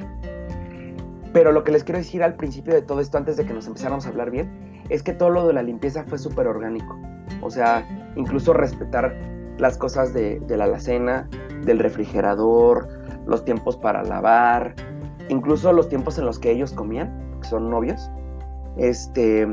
pero 1.33 1.51
lo 1.51 1.63
que 1.63 1.71
les 1.71 1.83
quiero 1.83 1.99
decir 1.99 2.23
al 2.23 2.35
principio 2.35 2.73
de 2.73 2.81
todo 2.81 2.99
esto, 2.99 3.17
antes 3.17 3.37
de 3.37 3.45
que 3.45 3.53
nos 3.53 3.67
empezáramos 3.67 4.05
a 4.05 4.09
hablar 4.09 4.31
bien, 4.31 4.49
es 4.89 5.03
que 5.03 5.13
todo 5.13 5.29
lo 5.29 5.47
de 5.47 5.53
la 5.53 5.63
limpieza 5.63 6.03
fue 6.03 6.17
súper 6.17 6.47
orgánico. 6.47 6.99
O 7.41 7.49
sea, 7.49 7.85
incluso 8.15 8.53
respetar 8.53 9.15
las 9.57 9.77
cosas 9.77 10.13
de, 10.13 10.41
la 10.49 10.65
alacena, 10.65 11.29
del 11.63 11.79
refrigerador, 11.79 12.87
los 13.25 13.45
tiempos 13.45 13.77
para 13.77 14.03
lavar, 14.03 14.75
incluso 15.29 15.71
los 15.71 15.87
tiempos 15.87 16.17
en 16.17 16.25
los 16.25 16.39
que 16.39 16.51
ellos 16.51 16.73
comían, 16.73 17.37
que 17.41 17.47
son 17.47 17.69
novios. 17.69 18.11
Este, 18.77 19.47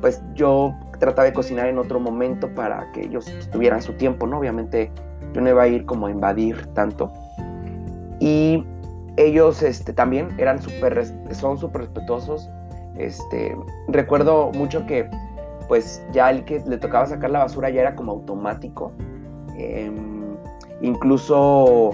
pues 0.00 0.22
yo 0.34 0.74
trataba 0.98 1.24
de 1.24 1.32
cocinar 1.32 1.66
en 1.66 1.78
otro 1.78 1.98
momento 1.98 2.54
para 2.54 2.90
que 2.92 3.02
ellos 3.02 3.26
tuvieran 3.50 3.82
su 3.82 3.94
tiempo, 3.94 4.26
¿no? 4.26 4.38
Obviamente 4.38 4.92
yo 5.32 5.40
no 5.40 5.48
iba 5.48 5.62
a 5.62 5.68
ir 5.68 5.86
como 5.86 6.06
a 6.06 6.10
invadir 6.10 6.66
tanto. 6.74 7.10
Y 8.20 8.64
ellos 9.16 9.62
este, 9.62 9.92
también 9.92 10.28
eran 10.38 10.60
super, 10.62 11.04
son 11.32 11.58
súper 11.58 11.82
respetuosos. 11.82 12.48
Este, 12.96 13.56
recuerdo 13.88 14.50
mucho 14.52 14.86
que 14.86 15.08
pues 15.68 16.04
ya 16.12 16.30
el 16.30 16.44
que 16.44 16.62
le 16.66 16.78
tocaba 16.78 17.06
sacar 17.06 17.30
la 17.30 17.40
basura 17.40 17.70
ya 17.70 17.80
era 17.80 17.94
como 17.94 18.12
automático. 18.12 18.92
Em, 19.56 20.36
incluso, 20.80 21.90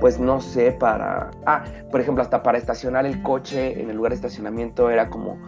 pues 0.00 0.18
no 0.18 0.40
sé, 0.40 0.72
para... 0.72 1.30
Ah, 1.46 1.64
por 1.90 2.00
ejemplo, 2.00 2.22
hasta 2.22 2.42
para 2.42 2.58
estacionar 2.58 3.06
el 3.06 3.22
coche 3.22 3.80
en 3.80 3.90
el 3.90 3.96
lugar 3.96 4.10
de 4.10 4.16
estacionamiento 4.16 4.90
era 4.90 5.08
como 5.10 5.38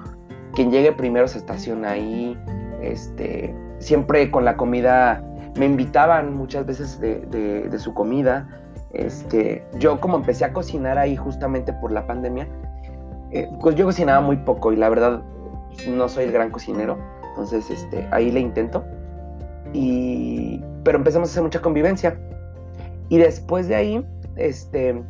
quien 0.52 0.70
llegue 0.70 0.92
primero 0.92 1.26
se 1.26 1.38
estaciona 1.38 1.90
ahí. 1.90 2.38
Este, 2.80 3.54
siempre 3.78 4.30
con 4.30 4.44
la 4.44 4.56
comida, 4.56 5.24
me 5.58 5.66
invitaban 5.66 6.34
muchas 6.34 6.66
veces 6.66 7.00
de, 7.00 7.20
de 7.26 7.78
su 7.78 7.94
comida 7.94 8.48
este, 8.92 9.64
yo 9.78 10.00
como 10.00 10.16
empecé 10.16 10.44
a 10.44 10.52
cocinar 10.52 10.98
ahí 10.98 11.16
justamente 11.16 11.72
por 11.72 11.92
la 11.92 12.06
pandemia, 12.06 12.48
eh, 13.32 13.48
pues 13.60 13.74
yo 13.74 13.84
cocinaba 13.84 14.20
muy 14.20 14.36
poco 14.36 14.72
y 14.72 14.76
la 14.76 14.88
verdad 14.88 15.22
no 15.88 16.08
soy 16.08 16.24
el 16.24 16.32
gran 16.32 16.50
cocinero, 16.50 16.96
entonces 17.28 17.70
este, 17.70 18.06
ahí 18.10 18.30
le 18.30 18.40
intento. 18.40 18.84
Y, 19.72 20.62
pero 20.84 20.98
empezamos 20.98 21.28
a 21.28 21.32
hacer 21.32 21.42
mucha 21.42 21.60
convivencia. 21.60 22.18
Y 23.08 23.18
después 23.18 23.68
de 23.68 23.74
ahí, 23.74 24.06
este, 24.36 25.02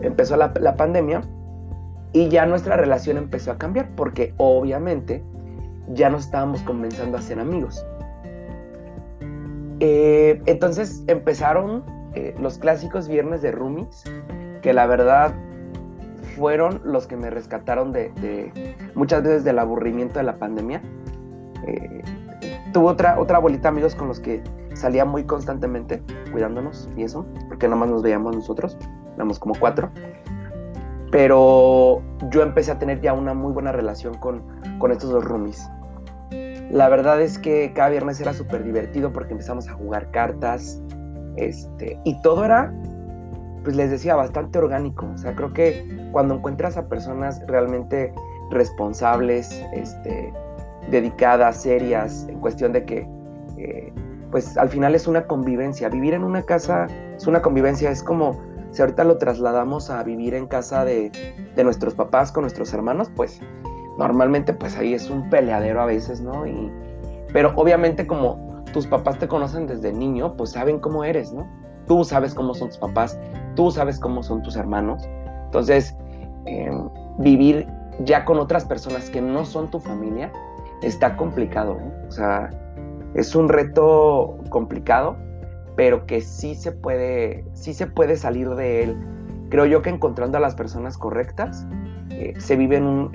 empezó 0.00 0.36
la, 0.36 0.76
pandemia 0.76 1.22
y 2.12 2.28
ya 2.28 2.46
nuestra 2.46 2.76
relación 2.76 3.16
empezó 3.16 3.52
a 3.52 3.58
cambiar 3.58 3.88
porque 3.96 4.34
obviamente 4.36 5.22
ya 5.92 6.08
nos 6.08 6.24
estábamos 6.24 6.62
comenzando 6.62 7.18
a 7.18 7.22
ser 7.22 7.38
amigos. 7.38 7.84
Eh, 9.80 10.40
entonces 10.46 11.02
empezaron 11.08 11.84
eh, 12.14 12.34
los 12.40 12.58
clásicos 12.58 13.08
viernes 13.08 13.42
de 13.42 13.52
roomies, 13.52 14.04
que 14.62 14.72
la 14.72 14.86
verdad 14.86 15.34
fueron 16.36 16.80
los 16.84 17.06
que 17.06 17.16
me 17.16 17.30
rescataron 17.30 17.92
de, 17.92 18.52
muchas 18.94 19.22
veces 19.22 19.44
del 19.44 19.58
aburrimiento 19.58 20.18
de 20.18 20.24
la 20.24 20.36
pandemia. 20.36 20.82
Eh, 21.66 22.02
tuve 22.72 22.86
otra, 22.86 23.18
otra 23.18 23.38
bolita 23.38 23.68
amigos 23.68 23.94
con 23.94 24.08
los 24.08 24.20
que 24.20 24.42
salía 24.74 25.04
muy 25.04 25.24
constantemente, 25.24 26.02
cuidándonos 26.32 26.88
y 26.96 27.04
eso, 27.04 27.26
porque 27.48 27.66
nada 27.66 27.80
más 27.80 27.88
nos 27.88 28.02
veíamos 28.02 28.34
nosotros, 28.34 28.76
éramos 29.14 29.38
como 29.38 29.54
cuatro. 29.58 29.90
Pero 31.10 32.02
yo 32.30 32.42
empecé 32.42 32.72
a 32.72 32.78
tener 32.78 33.00
ya 33.00 33.12
una 33.12 33.34
muy 33.34 33.52
buena 33.52 33.70
relación 33.70 34.14
con, 34.14 34.42
con 34.78 34.90
estos 34.90 35.10
dos 35.10 35.24
roomies. 35.24 35.68
La 36.70 36.88
verdad 36.88 37.20
es 37.20 37.38
que 37.38 37.72
cada 37.72 37.90
viernes 37.90 38.20
era 38.20 38.34
súper 38.34 38.64
divertido 38.64 39.12
porque 39.12 39.32
empezamos 39.32 39.68
a 39.68 39.74
jugar 39.74 40.10
cartas, 40.10 40.82
este, 41.36 41.98
y 42.04 42.20
todo 42.22 42.44
era, 42.44 42.72
pues 43.62 43.76
les 43.76 43.90
decía, 43.90 44.14
bastante 44.14 44.58
orgánico. 44.58 45.06
O 45.12 45.18
sea, 45.18 45.34
creo 45.34 45.52
que 45.52 46.08
cuando 46.12 46.34
encuentras 46.34 46.76
a 46.76 46.88
personas 46.88 47.42
realmente 47.46 48.12
responsables, 48.50 49.64
este, 49.72 50.32
dedicadas, 50.90 51.62
serias, 51.62 52.26
en 52.28 52.40
cuestión 52.40 52.72
de 52.72 52.84
que, 52.84 53.08
eh, 53.56 53.92
pues 54.30 54.56
al 54.56 54.68
final 54.68 54.94
es 54.94 55.06
una 55.06 55.26
convivencia. 55.26 55.88
Vivir 55.88 56.14
en 56.14 56.24
una 56.24 56.42
casa 56.42 56.86
es 57.16 57.26
una 57.26 57.40
convivencia, 57.42 57.90
es 57.90 58.02
como 58.02 58.40
si 58.70 58.82
ahorita 58.82 59.04
lo 59.04 59.18
trasladamos 59.18 59.88
a 59.90 60.02
vivir 60.02 60.34
en 60.34 60.46
casa 60.46 60.84
de, 60.84 61.12
de 61.54 61.64
nuestros 61.64 61.94
papás 61.94 62.32
con 62.32 62.42
nuestros 62.42 62.74
hermanos, 62.74 63.10
pues 63.14 63.40
normalmente 63.98 64.52
pues 64.52 64.76
ahí 64.76 64.94
es 64.94 65.08
un 65.08 65.30
peleadero 65.30 65.80
a 65.80 65.86
veces, 65.86 66.20
¿no? 66.20 66.44
Y, 66.44 66.72
pero 67.32 67.52
obviamente 67.54 68.06
como 68.06 68.43
tus 68.74 68.88
papás 68.88 69.18
te 69.18 69.28
conocen 69.28 69.68
desde 69.68 69.92
niño, 69.92 70.36
pues 70.36 70.50
saben 70.50 70.80
cómo 70.80 71.04
eres, 71.04 71.32
¿no? 71.32 71.48
Tú 71.86 72.02
sabes 72.02 72.34
cómo 72.34 72.54
son 72.54 72.68
tus 72.68 72.78
papás, 72.78 73.18
tú 73.54 73.70
sabes 73.70 74.00
cómo 74.00 74.22
son 74.22 74.42
tus 74.42 74.56
hermanos. 74.56 75.08
Entonces, 75.44 75.96
em, 76.46 76.90
vivir 77.18 77.68
ya 78.00 78.24
con 78.24 78.38
otras 78.40 78.64
personas 78.64 79.08
que 79.10 79.22
no 79.22 79.44
son 79.44 79.70
tu 79.70 79.78
familia 79.78 80.32
está 80.82 81.16
complicado. 81.16 81.78
O 82.08 82.10
sea, 82.10 82.50
es 83.14 83.36
un 83.36 83.48
reto 83.48 84.38
complicado, 84.50 85.16
pero 85.76 86.04
que 86.04 86.20
sí 86.20 86.56
se 86.56 86.72
puede, 86.72 87.46
sí 87.52 87.74
se 87.74 87.86
puede 87.86 88.16
salir 88.16 88.50
de 88.56 88.82
él. 88.82 88.96
Creo 89.50 89.66
yo 89.66 89.82
que 89.82 89.90
encontrando 89.90 90.38
a 90.38 90.40
las 90.40 90.56
personas 90.56 90.98
correctas, 90.98 91.64
eh, 92.10 92.34
se 92.38 92.56
vive 92.56 92.76
en, 92.76 92.86
un, 92.86 93.10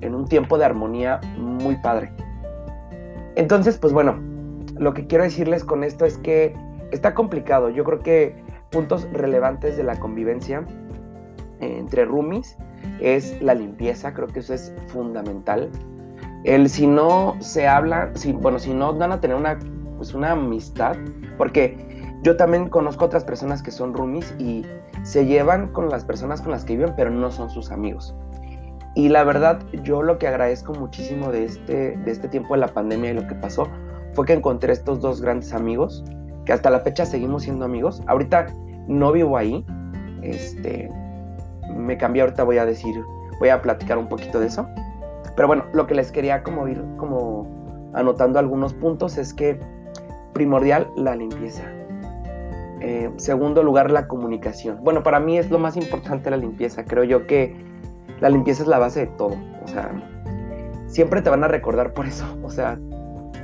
en 0.00 0.14
un 0.14 0.24
tiempo 0.26 0.58
de 0.58 0.64
armonía 0.64 1.20
muy 1.36 1.74
padre. 1.78 2.12
Entonces, 3.38 3.78
pues 3.78 3.92
bueno, 3.92 4.18
lo 4.78 4.94
que 4.94 5.06
quiero 5.06 5.22
decirles 5.22 5.62
con 5.62 5.84
esto 5.84 6.04
es 6.04 6.18
que 6.18 6.56
está 6.90 7.14
complicado. 7.14 7.70
Yo 7.70 7.84
creo 7.84 8.00
que 8.00 8.34
puntos 8.70 9.06
relevantes 9.12 9.76
de 9.76 9.84
la 9.84 9.96
convivencia 10.00 10.66
entre 11.60 12.04
roomies 12.04 12.56
es 13.00 13.40
la 13.40 13.54
limpieza, 13.54 14.12
creo 14.12 14.26
que 14.26 14.40
eso 14.40 14.54
es 14.54 14.74
fundamental. 14.88 15.70
El 16.42 16.68
si 16.68 16.88
no 16.88 17.36
se 17.38 17.68
habla, 17.68 18.10
si, 18.14 18.32
bueno, 18.32 18.58
si 18.58 18.74
no 18.74 18.92
van 18.92 19.12
a 19.12 19.20
tener 19.20 19.36
una, 19.36 19.56
pues 19.96 20.14
una 20.14 20.32
amistad, 20.32 20.96
porque 21.36 21.78
yo 22.24 22.36
también 22.36 22.68
conozco 22.68 23.04
otras 23.04 23.22
personas 23.22 23.62
que 23.62 23.70
son 23.70 23.94
roomies 23.94 24.34
y 24.40 24.66
se 25.04 25.26
llevan 25.26 25.68
con 25.68 25.90
las 25.90 26.04
personas 26.04 26.42
con 26.42 26.50
las 26.50 26.64
que 26.64 26.76
viven, 26.76 26.92
pero 26.96 27.10
no 27.10 27.30
son 27.30 27.50
sus 27.50 27.70
amigos. 27.70 28.16
Y 28.98 29.08
la 29.08 29.22
verdad, 29.22 29.60
yo 29.84 30.02
lo 30.02 30.18
que 30.18 30.26
agradezco 30.26 30.74
muchísimo 30.74 31.30
de 31.30 31.44
este, 31.44 31.96
de 31.96 32.10
este 32.10 32.26
tiempo 32.26 32.54
de 32.54 32.60
la 32.62 32.66
pandemia 32.66 33.12
y 33.12 33.14
lo 33.14 33.28
que 33.28 33.36
pasó 33.36 33.68
fue 34.12 34.26
que 34.26 34.32
encontré 34.32 34.72
estos 34.72 35.00
dos 35.00 35.22
grandes 35.22 35.54
amigos, 35.54 36.04
que 36.44 36.52
hasta 36.52 36.68
la 36.68 36.80
fecha 36.80 37.06
seguimos 37.06 37.44
siendo 37.44 37.64
amigos. 37.64 38.02
Ahorita 38.08 38.48
no 38.88 39.12
vivo 39.12 39.36
ahí, 39.36 39.64
este, 40.22 40.90
me 41.76 41.96
cambié, 41.96 42.22
ahorita 42.22 42.42
voy 42.42 42.58
a 42.58 42.66
decir, 42.66 42.92
voy 43.38 43.50
a 43.50 43.62
platicar 43.62 43.98
un 43.98 44.08
poquito 44.08 44.40
de 44.40 44.48
eso. 44.48 44.66
Pero 45.36 45.46
bueno, 45.46 45.64
lo 45.72 45.86
que 45.86 45.94
les 45.94 46.10
quería 46.10 46.42
como 46.42 46.66
ir 46.66 46.82
como 46.96 47.46
anotando 47.94 48.40
algunos 48.40 48.74
puntos 48.74 49.16
es 49.16 49.32
que 49.32 49.60
primordial 50.32 50.90
la 50.96 51.14
limpieza. 51.14 51.62
Eh, 52.80 53.12
segundo 53.14 53.62
lugar, 53.62 53.92
la 53.92 54.08
comunicación. 54.08 54.80
Bueno, 54.82 55.04
para 55.04 55.20
mí 55.20 55.38
es 55.38 55.52
lo 55.52 55.60
más 55.60 55.76
importante 55.76 56.32
la 56.32 56.36
limpieza. 56.36 56.84
Creo 56.84 57.04
yo 57.04 57.28
que 57.28 57.67
la 58.20 58.28
limpieza 58.28 58.62
es 58.62 58.68
la 58.68 58.78
base 58.78 59.00
de 59.00 59.06
todo. 59.18 59.36
O 59.64 59.68
sea, 59.68 59.90
siempre 60.86 61.22
te 61.22 61.30
van 61.30 61.44
a 61.44 61.48
recordar 61.48 61.92
por 61.92 62.06
eso. 62.06 62.24
O 62.42 62.50
sea, 62.50 62.78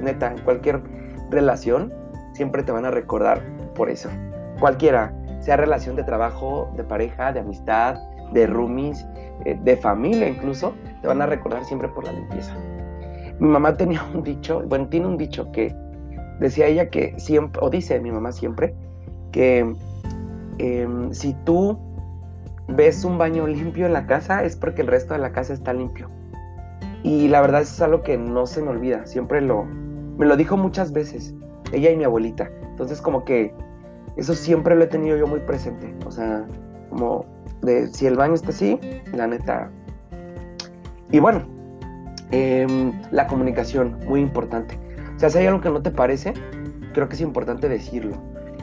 neta, 0.00 0.33
en 0.33 0.38
cualquier 0.38 0.83
relación, 1.31 1.93
siempre 2.33 2.62
te 2.62 2.73
van 2.73 2.85
a 2.85 2.90
recordar 2.90 3.43
por 3.75 3.90
eso. 3.90 4.09
Cualquiera, 4.61 5.12
sea 5.40 5.57
relación 5.57 5.97
de 5.97 6.04
trabajo, 6.04 6.71
de 6.76 6.85
pareja, 6.85 7.33
de 7.33 7.40
amistad, 7.40 7.97
de 8.33 8.47
roomies, 8.47 9.07
eh, 9.45 9.59
de 9.62 9.76
familia 9.76 10.28
incluso, 10.28 10.75
te 11.02 11.09
van 11.09 11.21
a 11.23 11.26
recordar 11.26 11.64
siempre 11.64 11.88
por 11.88 12.04
la 12.04 12.12
limpieza. 12.12 12.54
Mi 13.38 13.49
mamá 13.49 13.76
tenía 13.76 14.02
un 14.14 14.23
dicho, 14.23 14.62
bueno, 14.66 14.88
tiene 14.88 15.07
un 15.07 15.16
dicho 15.16 15.50
que 15.52 15.75
decía 16.40 16.66
ella 16.66 16.88
que 16.88 17.14
siempre, 17.19 17.61
o 17.62 17.71
dice 17.71 18.00
mi 18.00 18.11
mamá 18.11 18.33
siempre, 18.33 18.75
que 19.33 19.75
em, 20.59 21.12
si 21.12 21.35
tú 21.45 21.78
ves 22.68 23.04
un 23.04 23.18
baño 23.18 23.47
limpio 23.47 23.87
en 23.87 23.92
la 23.92 24.06
casa 24.06 24.44
es 24.44 24.56
porque 24.56 24.83
el 24.83 24.88
resto 24.88 25.14
de 25.14 25.21
la 25.21 25.33
casa 25.33 25.52
está 25.52 25.73
limpio. 25.73 26.11
Y 27.02 27.28
la 27.28 27.40
verdad 27.40 27.62
es 27.62 27.80
algo 27.83 28.02
que 28.02 28.16
no 28.16 28.47
se 28.47 28.62
me 28.62 28.68
olvida, 28.68 29.06
siempre 29.06 29.40
lo, 29.40 29.64
me 29.64 30.26
lo 30.26 30.37
dijo 30.37 30.56
muchas 30.56 30.92
veces, 30.92 31.35
ella 31.73 31.90
y 31.90 31.97
mi 31.97 32.04
abuelita. 32.04 32.50
Entonces 32.71 33.00
como 33.00 33.25
que 33.25 33.54
eso 34.16 34.35
siempre 34.35 34.75
lo 34.75 34.85
he 34.85 34.87
tenido 34.87 35.16
yo 35.16 35.26
muy 35.26 35.40
presente, 35.40 35.94
o 36.06 36.11
sea, 36.11 36.47
como 36.90 37.26
de 37.62 37.88
si 37.88 38.06
el 38.06 38.16
baño 38.16 38.35
está 38.35 38.50
así, 38.50 38.80
la 39.12 39.26
neta. 39.26 39.71
Y 41.11 41.18
bueno, 41.18 41.42
em, 42.30 42.92
la 43.11 43.26
comunicación, 43.26 43.99
muy 44.06 44.21
importante. 44.21 44.78
O 45.16 45.18
sea, 45.18 45.30
si 45.30 45.38
hay 45.38 45.47
algo 45.47 45.61
que 45.61 45.71
no 45.71 45.83
te 45.83 45.90
parece, 45.90 46.33
creo 46.92 47.09
que 47.09 47.14
es 47.14 47.21
importante 47.21 47.68
decirlo 47.68 48.16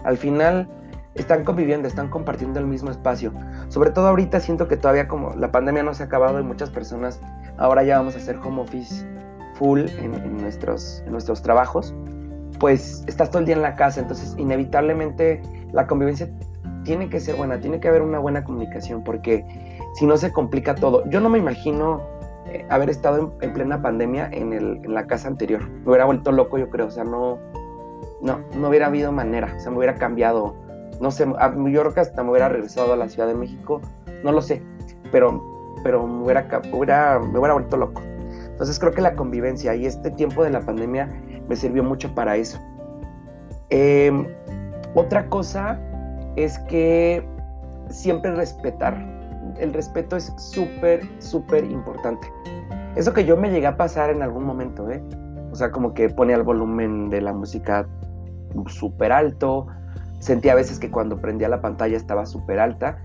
al 0.03 0.17
final 0.17 0.67
están 1.15 1.43
conviviendo, 1.43 1.87
están 1.87 2.09
compartiendo 2.09 2.59
el 2.59 2.67
mismo 2.67 2.89
espacio. 2.89 3.33
Sobre 3.67 3.91
todo 3.91 4.07
ahorita 4.07 4.39
siento 4.39 4.67
que 4.67 4.77
todavía 4.77 5.07
como 5.07 5.35
la 5.35 5.51
pandemia 5.51 5.83
no 5.83 5.93
se 5.93 6.03
ha 6.03 6.05
acabado 6.05 6.39
y 6.39 6.43
muchas 6.43 6.69
personas 6.69 7.19
ahora 7.57 7.83
ya 7.83 7.97
vamos 7.97 8.15
a 8.15 8.17
hacer 8.17 8.37
home 8.37 8.61
office 8.61 9.05
full 9.55 9.81
en, 9.99 10.37
nuestros, 10.37 11.03
nuestros 11.07 11.41
trabajos, 11.41 11.93
pues 12.59 13.03
estás 13.07 13.29
todo 13.29 13.39
el 13.39 13.45
día 13.45 13.55
en 13.55 13.61
la 13.61 13.75
casa, 13.75 13.99
entonces 13.99 14.35
inevitablemente 14.37 15.41
la 15.71 15.85
convivencia 15.87 16.29
tiene 16.83 17.09
que 17.09 17.19
ser 17.19 17.35
buena, 17.35 17.59
tiene 17.59 17.79
que 17.79 17.87
haber 17.87 18.01
una 18.01 18.19
buena 18.19 18.43
comunicación 18.43 19.03
porque 19.03 19.45
si 19.93 20.05
no 20.05 20.17
se 20.17 20.31
complica 20.31 20.73
todo. 20.75 21.07
Yo 21.09 21.19
no 21.19 21.29
me 21.29 21.37
imagino 21.37 22.01
eh, 22.47 22.65
haber 22.69 22.89
estado 22.89 23.35
en, 23.41 23.53
plena 23.53 23.81
pandemia 23.81 24.29
en, 24.31 24.81
la 24.93 25.05
casa 25.05 25.27
anterior. 25.27 25.69
Me 25.69 25.89
hubiera 25.89 26.05
vuelto 26.05 26.31
loco, 26.31 26.57
yo 26.57 26.69
creo, 26.69 26.87
o 26.87 26.91
sea, 26.91 27.03
no 27.03 27.37
no, 28.21 28.39
no 28.55 28.69
hubiera 28.69 28.87
habido 28.87 29.11
manera, 29.11 29.59
se 29.59 29.69
me 29.69 29.77
hubiera 29.77 29.95
cambiado, 29.95 30.55
no 31.01 31.11
sé, 31.11 31.25
a 31.39 31.49
New 31.49 31.73
York 31.73 31.97
hasta 31.97 32.23
me 32.23 32.29
hubiera 32.29 32.47
regresado 32.47 32.93
a 32.93 32.95
la 32.95 33.09
Ciudad 33.09 33.27
de 33.27 33.33
México, 33.33 33.81
no 34.23 34.31
lo 34.31 34.41
sé, 34.41 34.61
pero, 35.11 35.43
pero 35.83 36.05
me, 36.07 36.23
hubiera, 36.23 36.47
hubiera, 36.71 37.19
me 37.19 37.39
hubiera 37.39 37.53
vuelto 37.53 37.75
loco. 37.75 38.01
Entonces 38.45 38.79
creo 38.79 38.91
que 38.93 39.01
la 39.01 39.15
convivencia 39.15 39.73
y 39.75 39.87
este 39.87 40.11
tiempo 40.11 40.43
de 40.43 40.51
la 40.51 40.61
pandemia 40.61 41.09
me 41.49 41.55
sirvió 41.55 41.83
mucho 41.83 42.13
para 42.13 42.37
eso. 42.37 42.59
Em, 43.71 44.27
otra 44.93 45.27
cosa 45.29 45.79
es 46.35 46.59
que 46.69 47.25
siempre 47.89 48.31
respetar. 48.35 48.95
El 49.59 49.73
respeto 49.73 50.15
es 50.15 50.31
súper, 50.37 51.01
súper 51.19 51.63
importante. 51.65 52.31
Eso 52.95 53.13
que 53.13 53.25
yo 53.25 53.35
me 53.35 53.49
llegué 53.49 53.67
a 53.67 53.77
pasar 53.77 54.11
en 54.11 54.21
algún 54.21 54.43
momento, 54.43 54.89
¿eh? 54.91 55.01
O 55.51 55.55
sea, 55.55 55.71
como 55.71 55.93
que 55.93 56.09
pone 56.09 56.33
el 56.33 56.43
volumen 56.43 57.09
de 57.09 57.21
la 57.21 57.33
música 57.33 57.87
súper 58.67 59.11
alto. 59.11 59.67
Sentía 60.21 60.51
a 60.51 60.55
veces 60.55 60.77
que 60.77 60.91
cuando 60.91 61.19
prendía 61.19 61.49
la 61.49 61.61
pantalla 61.61 61.97
estaba 61.97 62.27
súper 62.27 62.59
alta. 62.59 62.99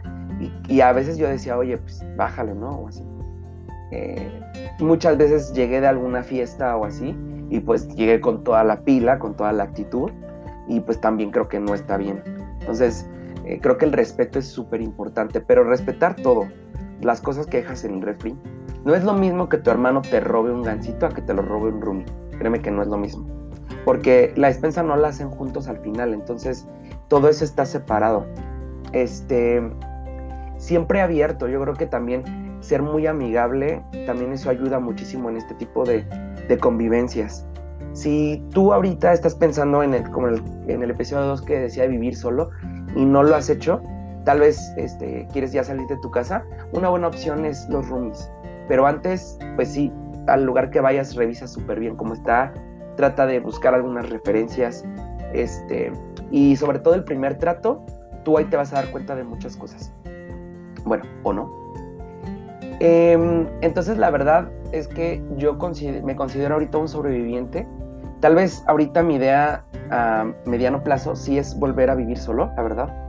Y, 0.69 0.83
a 0.83 0.93
veces 0.93 1.17
yo 1.17 1.27
decía, 1.27 1.57
oye, 1.57 1.79
pues 1.79 2.05
bájale, 2.15 2.55
¿no? 2.55 2.73
O 2.73 2.89
así. 2.89 3.03
Eh, 3.91 4.41
muchas 4.81 5.17
veces 5.17 5.55
llegué 5.55 5.81
de 5.81 5.87
alguna 5.87 6.23
fiesta 6.23 6.77
o 6.77 6.85
así 6.85 7.17
y 7.49 7.61
pues 7.61 7.89
llegué 7.95 8.21
con 8.21 8.45
toda 8.45 8.65
la 8.65 8.81
pila, 8.81 9.19
con 9.19 9.35
toda 9.35 9.53
la 9.53 9.65
actitud 9.65 10.11
y 10.69 10.81
pues 10.81 11.01
también 11.01 11.31
creo 11.31 11.49
que 11.49 11.59
no 11.59 11.73
está 11.73 11.97
bien. 11.97 12.23
Entonces, 12.61 13.09
eh, 13.47 13.61
creo 13.63 13.79
que 13.79 13.87
el 13.87 13.93
respeto 13.93 14.39
es 14.39 14.47
súper 14.47 14.83
importante, 14.83 15.41
pero 15.41 15.65
respetar 15.65 16.17
todo, 16.17 16.49
las 17.01 17.23
cosas 17.23 17.47
que 17.47 17.59
dejas 17.59 17.85
en 17.85 17.95
el 17.95 18.03
refri. 18.03 18.37
No 18.85 18.95
es 18.95 19.05
lo 19.05 19.15
mismo 19.15 19.49
que 19.49 19.57
tu 19.57 19.71
hermano 19.71 20.03
te 20.03 20.21
robe 20.21 20.53
un 20.53 20.63
gancito 20.63 21.07
a 21.07 21.11
que 21.11 21.23
te 21.23 21.33
lo 21.33 21.41
robe 21.41 21.71
un 21.71 21.81
roomie. 21.81 22.07
Créeme 22.39 22.61
que 22.61 22.71
no 22.71 22.83
es 22.83 22.89
lo 22.89 22.99
mismo 22.99 23.36
porque 23.87 24.33
la 24.35 24.49
despensa 24.49 24.83
no 24.83 24.97
la 24.97 25.09
hacen 25.09 25.31
juntos 25.31 25.69
al 25.69 25.79
final, 25.79 26.13
entonces 26.13 26.67
todo 27.07 27.29
eso 27.29 27.45
está 27.45 27.65
separado. 27.65 28.27
Este, 28.93 29.63
siempre 30.59 31.01
abierto, 31.01 31.47
yo 31.47 31.61
creo 31.63 31.75
que 31.75 31.87
también 31.87 32.25
ser 32.59 32.83
muy 32.83 33.07
amigable, 33.07 33.81
también 34.05 34.33
eso 34.33 34.51
ayuda 34.51 34.81
muchísimo 34.81 35.31
en 35.31 35.37
este 35.37 35.55
tipo 35.55 35.85
de, 35.85 36.05
convivencias. 36.61 37.47
Si 37.93 38.45
tú 38.51 38.73
ahorita 38.73 39.13
estás 39.13 39.37
pensando 39.37 39.85
en 39.85 39.95
el, 39.95 40.11
como 40.11 40.29
en 40.31 40.83
el 40.83 40.91
episodio 40.91 41.25
2 41.27 41.43
que 41.43 41.61
decía 41.61 41.87
vivir 41.87 42.17
solo 42.17 42.51
y 42.97 43.05
no 43.05 43.23
lo 43.23 43.37
has 43.37 43.49
hecho, 43.49 43.81
tal 44.25 44.41
vez 44.41 44.61
este, 44.77 45.29
quieres 45.33 45.53
ya 45.53 45.63
salir 45.63 45.87
de 45.87 45.97
tu 45.99 46.11
casa, 46.11 46.45
una 46.73 46.89
buena 46.89 47.07
opción 47.07 47.45
es 47.45 47.69
los 47.69 47.89
roomies. 47.89 48.29
Pero 48.67 48.85
antes, 48.85 49.39
pues 49.55 49.69
sí, 49.69 49.93
al 50.27 50.43
lugar 50.43 50.71
que 50.71 50.81
vayas 50.81 51.15
revisa 51.15 51.47
súper 51.47 51.79
bien 51.79 51.95
cómo 51.95 52.15
está 52.15 52.53
trata 52.97 53.27
de 53.27 53.41
buscar 53.41 53.75
algunas 53.75 54.09
referencias, 54.09 54.85
este, 55.33 55.93
y 56.31 56.57
sobre 56.57 56.79
todo 56.79 56.95
el 56.95 57.05
primer 57.05 57.39
trato, 57.39 57.85
tú 58.25 58.39
ahí 58.39 58.45
te 58.47 58.57
vas 58.57 58.73
a 58.73 58.77
dar 58.77 58.91
cuenta 58.91 59.15
de 59.15 59.25
muchas 59.25 59.57
cosas. 59.57 59.93
Bueno, 60.85 61.05
o 61.23 61.33
no. 61.33 61.67
Em, 62.81 63.47
entonces 63.63 63.97
la 63.97 64.11
verdad 64.11 64.51
es 64.73 64.89
que 64.89 65.23
yo 65.37 65.57
me 66.03 66.17
considero 66.17 66.55
ahorita 66.55 66.79
un 66.79 66.89
sobreviviente. 66.89 67.67
Tal 68.21 68.35
vez 68.35 68.63
ahorita 68.67 69.03
mi 69.03 69.17
idea 69.17 69.65
a 69.91 70.27
mediano 70.47 70.83
plazo 70.83 71.17
sí 71.17 71.39
es 71.39 71.59
volver 71.59 71.91
a 71.91 71.95
vivir 71.95 72.19
solo, 72.19 72.51
la 72.57 72.63
verdad. 72.63 73.07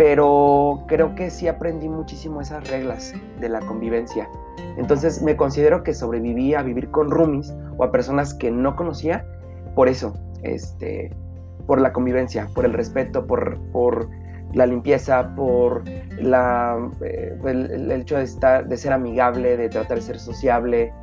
Pero 0.00 0.84
creo 0.86 1.14
que 1.14 1.28
sí 1.28 1.46
aprendí 1.46 1.86
muchísimo 1.86 2.40
esas 2.40 2.66
reglas 2.70 3.12
de 3.38 3.50
la 3.50 3.60
convivencia. 3.60 4.30
Entonces 4.78 5.20
me 5.20 5.36
considero 5.36 5.82
que 5.82 5.92
sobreviví 5.92 6.54
a 6.54 6.62
vivir 6.62 6.90
con 6.90 7.10
roomies 7.10 7.54
o 7.76 7.84
a 7.84 7.92
personas 7.92 8.32
que 8.32 8.50
no 8.50 8.76
conocía 8.76 9.26
por 9.74 9.88
eso, 9.88 10.14
este, 10.42 11.14
por 11.66 11.82
la 11.82 11.92
convivencia, 11.92 12.48
por 12.54 12.64
el 12.64 12.72
respeto, 12.72 13.26
por, 13.26 13.58
por 13.72 14.08
la 14.54 14.64
limpieza, 14.64 15.34
por 15.34 15.84
la, 16.18 16.78
eh, 17.02 17.38
el, 17.44 17.92
hecho 17.92 18.16
de, 18.16 18.22
estar, 18.22 18.66
de 18.66 18.78
ser 18.78 18.94
amigable, 18.94 19.58
de 19.58 19.68
tratar 19.68 19.98
de 19.98 20.02
ser 20.02 20.18
sociable. 20.18 20.94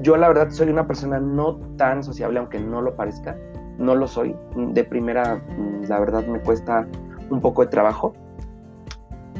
Yo 0.00 0.16
la 0.16 0.28
verdad 0.28 0.48
soy 0.48 0.70
una 0.70 0.86
persona 0.86 1.20
no 1.20 1.58
tan 1.76 2.02
sociable, 2.02 2.38
aunque 2.38 2.58
no 2.58 2.80
lo 2.80 2.96
parezca, 2.96 3.36
no 3.76 3.94
lo 3.94 4.08
soy. 4.08 4.34
De 4.56 4.82
primera, 4.82 5.42
la 5.86 6.00
verdad 6.00 6.24
me 6.24 6.40
cuesta 6.40 6.86
un 7.28 7.42
poco 7.42 7.66
de 7.66 7.68
trabajo. 7.68 8.14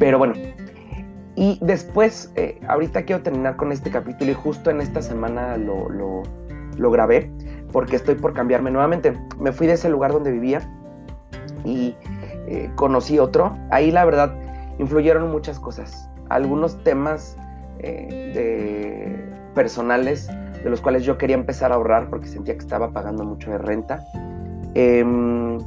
Pero 0.01 0.19
bueno, 0.19 0.33
y 1.37 1.59
después, 1.61 2.33
eh, 2.35 2.59
ahorita 2.67 3.03
quiero 3.03 3.23
terminar 3.23 3.57
con 3.57 3.71
este 3.71 3.91
capítulo 3.91 4.31
y 4.33 4.35
justo 4.35 4.71
en 4.71 4.81
esta 4.81 5.03
semana 5.03 5.59
lo, 5.59 5.89
lo, 5.91 6.91
grabé 6.91 7.31
porque 7.71 7.97
estoy 7.97 8.15
por 8.15 8.33
cambiarme 8.33 8.71
nuevamente. 8.71 9.13
Me 9.39 9.53
fui 9.53 9.67
de 9.67 9.75
ese 9.75 9.91
lugar 9.91 10.11
donde 10.13 10.33
vivía 10.33 10.63
y 11.65 11.95
eh, 12.47 12.71
conocí 12.77 13.19
otro. 13.19 13.57
Ahí 13.71 13.91
la 13.91 14.07
verdad 14.07 14.35
influyeron 14.79 15.31
muchas 15.31 15.61
cosas. 15.61 16.09
Algunos 16.31 16.83
temas 16.83 17.37
eh, 17.81 19.23
personales 19.55 20.29
de 20.65 20.71
los 20.71 20.81
cuales 20.81 21.05
yo 21.05 21.19
quería 21.19 21.37
empezar 21.37 21.73
a 21.73 21.75
ahorrar 21.75 22.09
porque 22.09 22.27
sentía 22.27 22.55
que 22.55 22.61
estaba 22.61 22.91
pagando 22.91 23.23
mucho 23.25 23.51
de 23.51 23.59
renta. 23.59 24.03
Em, 24.75 25.59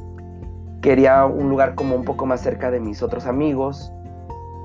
quería 0.80 1.24
un 1.24 1.48
lugar 1.48 1.76
como 1.76 1.94
un 1.94 2.04
poco 2.04 2.26
más 2.26 2.40
cerca 2.40 2.72
de 2.72 2.80
mis 2.80 3.00
otros 3.00 3.26
amigos. 3.26 3.92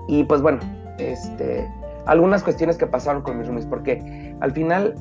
Y 0.10 0.24
pues 0.24 0.42
bueno, 0.42 0.60
este, 0.98 1.72
algunas 2.08 2.44
cuestiones 2.44 2.78
que 2.78 2.88
pasaron 2.88 3.22
con 3.22 3.38
mis 3.38 3.46
roomies, 3.46 3.68
porque 3.68 4.36
al 4.42 4.52
final 4.52 4.96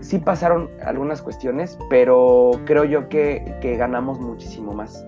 sí 0.00 0.18
pasaron 0.18 0.68
algunas 0.84 1.22
cuestiones, 1.22 1.78
pero 1.88 2.50
creo 2.64 2.84
yo 2.84 3.08
que, 3.08 3.56
que 3.60 3.76
ganamos 3.76 4.18
muchísimo 4.18 4.72
más. 4.74 5.06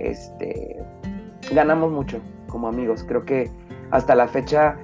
Este, 0.00 0.82
ganamos 1.54 1.92
mucho 1.92 2.18
como 2.48 2.66
amigos. 2.66 3.04
Creo 3.06 3.24
que 3.24 3.48
hasta 3.92 4.16
la 4.16 4.26
fecha 4.26 4.76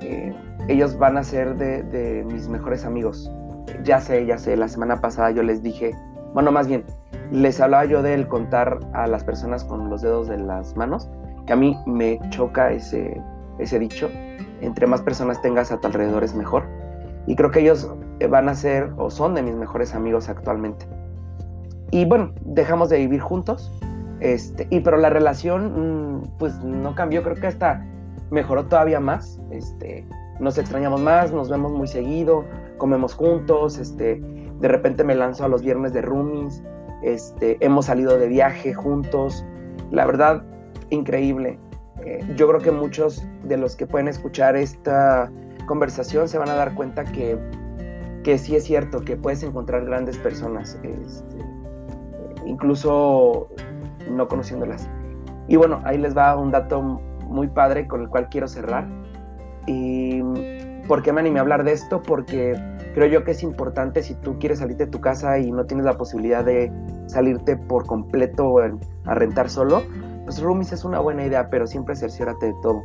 eh, 0.00 0.34
ellos 0.66 0.98
van 0.98 1.16
a 1.16 1.22
ser 1.22 1.54
de, 1.56 1.84
de, 1.84 2.24
mis 2.24 2.48
mejores 2.48 2.84
amigos. 2.84 3.30
Ya 3.84 4.00
sé, 4.00 4.26
ya 4.26 4.38
sé, 4.38 4.56
la 4.56 4.66
semana 4.66 5.00
pasada 5.00 5.30
yo 5.30 5.44
les 5.44 5.62
dije, 5.62 5.94
bueno, 6.34 6.50
más 6.50 6.66
bien, 6.66 6.84
les 7.30 7.60
hablaba 7.60 7.84
yo 7.84 8.02
del 8.02 8.26
contar 8.26 8.80
a 8.92 9.06
las 9.06 9.22
personas 9.22 9.62
con 9.62 9.88
los 9.88 10.02
dedos 10.02 10.26
de 10.26 10.38
las 10.38 10.76
manos, 10.76 11.08
que 11.46 11.52
a 11.52 11.56
mí 11.56 11.78
me 11.86 12.18
choca 12.30 12.72
ese, 12.72 13.22
ese 13.58 13.78
dicho, 13.78 14.08
entre 14.60 14.86
más 14.86 15.02
personas 15.02 15.40
tengas 15.42 15.72
a 15.72 15.80
tu 15.80 15.86
alrededor 15.86 16.24
es 16.24 16.34
mejor. 16.34 16.64
Y 17.26 17.36
creo 17.36 17.50
que 17.50 17.60
ellos 17.60 17.88
van 18.28 18.48
a 18.48 18.54
ser 18.54 18.90
o 18.96 19.10
son 19.10 19.34
de 19.34 19.42
mis 19.42 19.54
mejores 19.54 19.94
amigos 19.94 20.28
actualmente. 20.28 20.86
Y 21.90 22.04
bueno, 22.04 22.32
dejamos 22.40 22.88
de 22.88 22.98
vivir 22.98 23.20
juntos, 23.20 23.70
este, 24.20 24.66
y 24.70 24.80
pero 24.80 24.96
la 24.96 25.10
relación 25.10 26.20
mm, 26.20 26.38
pues 26.38 26.58
no 26.60 26.94
cambió, 26.94 27.22
creo 27.22 27.36
que 27.36 27.46
hasta 27.48 27.84
mejoró 28.30 28.66
todavía 28.66 29.00
más. 29.00 29.40
Este, 29.50 30.06
nos 30.40 30.58
extrañamos 30.58 31.00
más, 31.00 31.32
nos 31.32 31.50
vemos 31.50 31.72
muy 31.72 31.86
seguido, 31.86 32.44
comemos 32.78 33.14
juntos, 33.14 33.78
este, 33.78 34.20
de 34.60 34.68
repente 34.68 35.04
me 35.04 35.14
lanzo 35.14 35.44
a 35.44 35.48
los 35.48 35.62
viernes 35.62 35.92
de 35.92 36.02
roomies, 36.02 36.62
este, 37.02 37.58
hemos 37.60 37.86
salido 37.86 38.16
de 38.16 38.28
viaje 38.28 38.72
juntos. 38.74 39.44
La 39.90 40.06
verdad, 40.06 40.42
increíble. 40.90 41.58
Yo 42.36 42.48
creo 42.48 42.60
que 42.60 42.70
muchos 42.70 43.24
de 43.44 43.56
los 43.56 43.76
que 43.76 43.86
pueden 43.86 44.08
escuchar 44.08 44.56
esta 44.56 45.30
conversación 45.66 46.28
se 46.28 46.38
van 46.38 46.48
a 46.48 46.54
dar 46.54 46.74
cuenta 46.74 47.04
que, 47.04 47.38
que 48.24 48.38
sí 48.38 48.56
es 48.56 48.64
cierto, 48.64 49.00
que 49.00 49.16
puedes 49.16 49.42
encontrar 49.42 49.84
grandes 49.84 50.18
personas, 50.18 50.78
este, 50.82 51.38
incluso 52.46 53.48
no 54.10 54.28
conociéndolas. 54.28 54.88
Y 55.48 55.56
bueno, 55.56 55.80
ahí 55.84 55.98
les 55.98 56.16
va 56.16 56.36
un 56.36 56.50
dato 56.50 56.82
muy 56.82 57.48
padre 57.48 57.86
con 57.86 58.02
el 58.02 58.08
cual 58.08 58.28
quiero 58.28 58.48
cerrar. 58.48 58.86
¿Y 59.66 60.22
por 60.88 61.02
qué 61.02 61.12
me 61.12 61.20
animé 61.20 61.38
a 61.38 61.42
hablar 61.42 61.64
de 61.64 61.72
esto? 61.72 62.02
Porque 62.02 62.54
creo 62.94 63.06
yo 63.06 63.24
que 63.24 63.32
es 63.32 63.42
importante 63.42 64.02
si 64.02 64.14
tú 64.14 64.38
quieres 64.38 64.58
salirte 64.58 64.86
de 64.86 64.90
tu 64.90 65.00
casa 65.00 65.38
y 65.38 65.50
no 65.50 65.64
tienes 65.66 65.86
la 65.86 65.96
posibilidad 65.96 66.44
de 66.44 66.72
salirte 67.06 67.56
por 67.56 67.86
completo 67.86 68.58
a 68.58 69.14
rentar 69.14 69.48
solo, 69.48 69.82
pues 70.24 70.40
roomies 70.40 70.72
es 70.72 70.84
una 70.84 71.00
buena 71.00 71.24
idea, 71.24 71.48
pero 71.50 71.66
siempre 71.66 71.96
cerciórate 71.96 72.46
de 72.46 72.54
todo. 72.62 72.82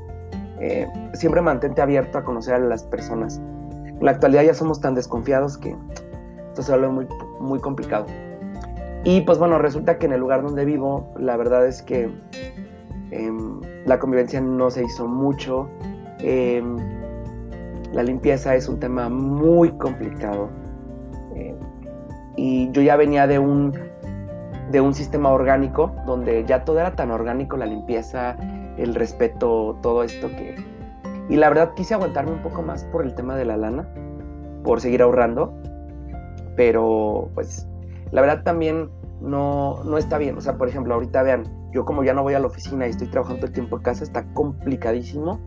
Eh, 0.59 0.87
siempre 1.13 1.41
mantente 1.41 1.81
abierto 1.81 2.17
a 2.17 2.23
conocer 2.23 2.55
a 2.55 2.59
las 2.59 2.83
personas. 2.83 3.39
En 3.85 3.99
la 4.01 4.11
actualidad 4.11 4.43
ya 4.43 4.53
somos 4.53 4.81
tan 4.81 4.95
desconfiados 4.95 5.57
que 5.57 5.75
esto 6.49 6.63
se 6.63 6.71
vuelve 6.71 6.89
muy, 6.89 7.07
muy 7.39 7.59
complicado. 7.59 8.05
Y 9.03 9.21
pues 9.21 9.37
bueno, 9.37 9.59
resulta 9.59 9.97
que 9.97 10.05
en 10.05 10.13
el 10.13 10.19
lugar 10.19 10.41
donde 10.41 10.65
vivo, 10.65 11.13
la 11.17 11.37
verdad 11.37 11.65
es 11.65 11.81
que 11.81 12.09
em, 13.11 13.61
la 13.85 13.99
convivencia 13.99 14.41
no 14.41 14.69
se 14.69 14.83
hizo 14.83 15.07
mucho. 15.07 15.69
Em, 16.19 16.77
la 17.93 18.03
limpieza 18.03 18.55
es 18.55 18.67
un 18.67 18.79
tema 18.79 19.07
muy 19.07 19.71
complicado. 19.77 20.49
Em, 21.35 21.55
y 22.35 22.71
yo 22.71 22.81
ya 22.81 22.95
venía 22.97 23.27
de 23.27 23.39
un, 23.39 23.73
de 24.71 24.81
un 24.81 24.93
sistema 24.93 25.31
orgánico 25.31 25.95
donde 26.05 26.45
ya 26.45 26.65
todo 26.65 26.79
era 26.79 26.95
tan 26.95 27.11
orgánico, 27.11 27.57
la 27.57 27.65
limpieza, 27.65 28.35
el 28.77 28.95
respeto, 28.95 29.77
todo 29.81 30.03
esto 30.03 30.29
que... 30.29 30.55
Y 31.29 31.35
la 31.35 31.49
verdad 31.49 31.73
quise 31.75 31.93
aguantarme 31.93 32.31
un 32.31 32.41
poco 32.41 32.61
más 32.61 32.83
por 32.85 33.05
el 33.05 33.13
tema 33.15 33.35
de 33.35 33.45
la 33.45 33.57
lana, 33.57 33.87
por 34.63 34.79
seguir 34.79 35.01
ahorrando. 35.01 35.53
Pero 36.55 37.29
pues 37.33 37.67
la 38.11 38.21
verdad 38.21 38.43
también 38.43 38.89
no, 39.21 39.83
no 39.83 39.97
está 39.97 40.17
bien. 40.17 40.37
O 40.37 40.41
sea, 40.41 40.57
por 40.57 40.69
ejemplo, 40.69 40.93
ahorita 40.93 41.23
vean, 41.23 41.43
yo 41.71 41.85
como 41.85 42.03
ya 42.03 42.13
no 42.13 42.23
voy 42.23 42.33
a 42.33 42.39
la 42.39 42.47
oficina 42.47 42.87
y 42.87 42.91
estoy 42.91 43.07
trabajando 43.07 43.45
el 43.45 43.51
tiempo 43.51 43.77
en 43.77 43.83
casa, 43.83 44.03
está 44.03 44.25
complicadísimo 44.33 45.39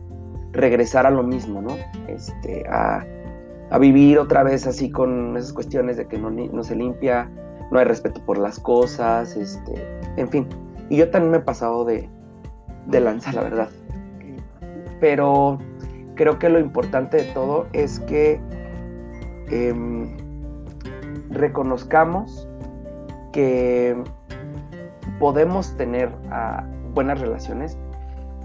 regresar 0.53 1.05
a 1.05 1.11
lo 1.11 1.23
mismo, 1.23 1.61
¿no? 1.61 1.75
Este, 2.07 2.65
a, 2.69 3.05
vivir 3.79 4.19
otra 4.19 4.43
vez 4.43 4.67
así 4.67 4.91
con 4.91 5.37
esas 5.37 5.53
cuestiones 5.53 5.95
de 5.95 6.05
que 6.05 6.17
no, 6.17 6.29
no, 6.29 6.63
se 6.63 6.75
limpia, 6.75 7.31
no 7.71 7.79
hay 7.79 7.85
respeto 7.85 8.21
por 8.25 8.37
las 8.37 8.59
cosas, 8.59 9.35
este, 9.35 9.73
en 10.17 10.29
fin. 10.29 10.47
Y 10.89 10.97
yo 10.97 11.09
también 11.09 11.31
me 11.31 11.37
he 11.37 11.41
pasado 11.41 11.85
de, 11.85 12.09
de 12.87 12.99
lanza, 12.99 13.31
la 13.31 13.41
verdad. 13.41 13.69
Pero 14.99 15.57
creo 16.15 16.37
que 16.37 16.49
lo 16.49 16.59
importante 16.59 17.17
de 17.17 17.23
todo 17.33 17.67
es 17.73 17.99
que 18.01 18.39
em, 19.49 20.17
reconozcamos 21.29 22.47
que 23.31 23.95
podemos 25.17 25.75
tener 25.77 26.11
ah, 26.29 26.65
buenas 26.93 27.21
relaciones, 27.21 27.77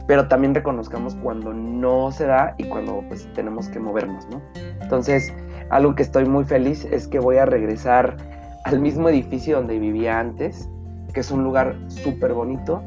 pero 0.07 0.29
también 0.29 0.55
reconozcamos 0.55 1.17
cuando 1.17 1.53
no 1.53 2.13
se 2.13 2.27
da 2.27 2.55
y 2.59 2.65
cuando 2.65 3.03
pues 3.09 3.29
tenemos 3.35 3.69
que 3.69 3.81
movernos, 3.81 4.27
¿no? 4.31 4.41
Entonces, 4.81 5.33
algo 5.71 5.97
que 5.97 6.05
estoy 6.05 6.27
muy 6.27 6.45
feliz 6.45 6.85
es 6.85 7.09
que 7.09 7.19
voy 7.19 7.39
a 7.39 7.47
regresar 7.47 8.17
al 8.67 8.81
mismo 8.81 9.09
edificio 9.09 9.59
donde 9.59 9.79
vivía 9.79 10.19
antes, 10.19 10.69
que 11.15 11.21
es 11.21 11.31
un 11.31 11.45
lugar 11.45 11.77
súper 11.87 12.35
bonito, 12.35 12.83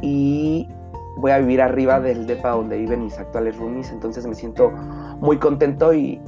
y 0.00 0.66
voy 1.18 1.32
a 1.32 1.38
vivir 1.38 1.60
arriba 1.60 2.00
del 2.00 2.26
depa 2.26 2.52
donde 2.52 2.78
viven 2.78 3.04
mis 3.04 3.18
actuales 3.18 3.58
roomies, 3.58 3.92
entonces 3.92 4.26
me 4.26 4.34
siento 4.34 4.70
muy 5.20 5.36
contento 5.36 5.92
y, 5.92 6.18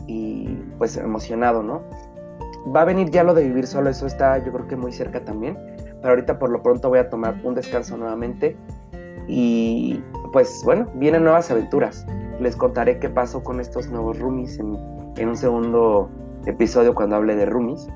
pues 0.76 0.98
emocionado, 0.98 1.62
¿no? 1.62 1.82
va 2.74 2.82
a 2.82 2.84
venir 2.84 3.10
ya 3.10 3.24
lo 3.24 3.32
de 3.34 3.44
vivir 3.44 3.66
solo, 3.66 3.88
eso 3.88 4.06
está 4.06 4.38
yo 4.38 4.52
creo 4.52 4.66
que 4.66 4.76
muy 4.76 4.92
cerca 4.92 5.24
también, 5.24 5.58
pero 6.00 6.10
ahorita 6.10 6.38
por 6.38 6.50
lo 6.50 6.62
pronto 6.62 6.90
voy 6.90 6.98
a 6.98 7.08
tomar 7.08 7.40
un 7.42 7.54
descanso 7.54 7.96
nuevamente 7.96 8.56
y 9.28 10.02
pues 10.32 10.62
bueno, 10.64 10.88
vienen 10.94 11.24
nuevas 11.24 11.50
aventuras. 11.50 12.06
Les 12.40 12.56
contaré 12.56 12.98
qué 12.98 13.08
pasó 13.08 13.42
con 13.42 13.60
estos 13.60 13.88
nuevos 13.88 14.18
roomies 14.18 14.58
en, 14.58 14.76
en 15.16 15.28
un 15.28 15.36
segundo 15.36 16.10
episodio 16.46 16.94
cuando 16.94 17.16
hable 17.16 17.36
de 17.36 17.46
roomies. 17.46 17.88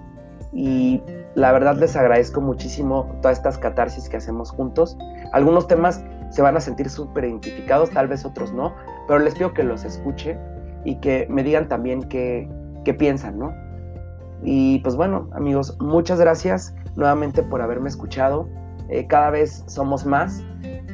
Y 0.53 1.03
la 1.35 1.53
verdad 1.53 1.77
les 1.77 1.95
agradezco 1.97 2.41
muchísimo 2.41 3.07
todas 3.23 3.39
estas 3.39 3.59
catarsis 3.59 4.09
que 4.09 4.17
hacemos 4.17 4.51
juntos. 4.51 4.97
Algunos 5.33 5.69
temas 5.69 6.05
se 6.31 6.43
van 6.43 6.57
a 6.57 6.61
sentir 6.61 6.89
súper 6.91 7.25
identificados, 7.25 7.91
tal 7.91 8.09
vez 8.09 8.25
otros 8.25 8.53
no, 8.53 8.75
pero 9.07 9.21
les 9.21 9.35
pido 9.35 9.53
que 9.53 9.63
los 9.63 9.85
escuchen 9.85 10.39
y 10.85 10.97
que 10.97 11.27
me 11.31 11.43
digan 11.43 11.69
también 11.69 12.03
qué, 12.05 12.49
qué 12.85 12.95
piensan, 12.95 13.39
¿no? 13.39 13.53
Y 14.43 14.79
pues 14.81 14.97
bueno, 14.97 15.29
amigos, 15.33 15.77
muchas 15.81 16.21
gracias 16.21 16.75
nuevamente 16.97 17.43
por 17.43 17.63
haberme 17.63 17.89
escuchado. 17.89 18.49
Eh, 18.89 19.07
cada 19.07 19.31
vez 19.31 19.65
somos 19.67 20.07
más 20.07 20.43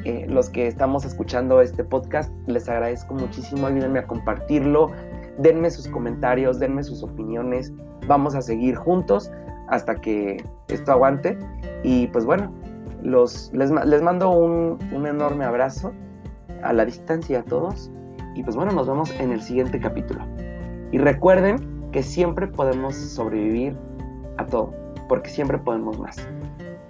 eh, 0.03 0.25
los 0.29 0.49
que 0.49 0.67
estamos 0.67 1.05
escuchando 1.05 1.61
este 1.61 1.83
podcast. 1.83 2.31
Les 2.47 2.67
agradezco 2.67 3.13
muchísimo. 3.13 3.67
Ayúdenme 3.67 3.99
a 3.99 4.07
compartirlo. 4.07 4.91
Denme 5.37 5.69
sus 5.69 5.87
comentarios, 5.87 6.59
denme 6.59 6.83
sus 6.83 7.03
opiniones. 7.03 7.73
Vamos 8.07 8.35
a 8.35 8.41
seguir 8.41 8.75
juntos 8.75 9.31
hasta 9.67 9.95
que 9.95 10.43
esto 10.67 10.91
aguante. 10.91 11.37
Y 11.83 12.07
pues 12.07 12.25
bueno, 12.25 12.51
los, 13.01 13.51
les, 13.53 13.71
les 13.71 14.01
mando 14.01 14.29
un, 14.31 14.79
un 14.91 15.07
enorme 15.07 15.45
abrazo 15.45 15.93
a 16.63 16.73
la 16.73 16.85
distancia 16.85 17.39
a 17.39 17.43
todos. 17.43 17.91
Y 18.35 18.43
pues 18.43 18.55
bueno, 18.55 18.71
nos 18.73 18.87
vemos 18.87 19.11
en 19.19 19.31
el 19.31 19.41
siguiente 19.41 19.79
capítulo. 19.79 20.21
Y 20.91 20.97
recuerden 20.97 21.89
que 21.91 22.03
siempre 22.03 22.47
podemos 22.47 22.95
sobrevivir 22.95 23.77
a 24.37 24.45
todo, 24.45 24.73
porque 25.07 25.29
siempre 25.29 25.57
podemos 25.57 25.97
más. 25.99 26.17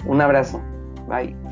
Un 0.08 0.22
abrazo. 0.22 0.62
Bye. 1.08 1.45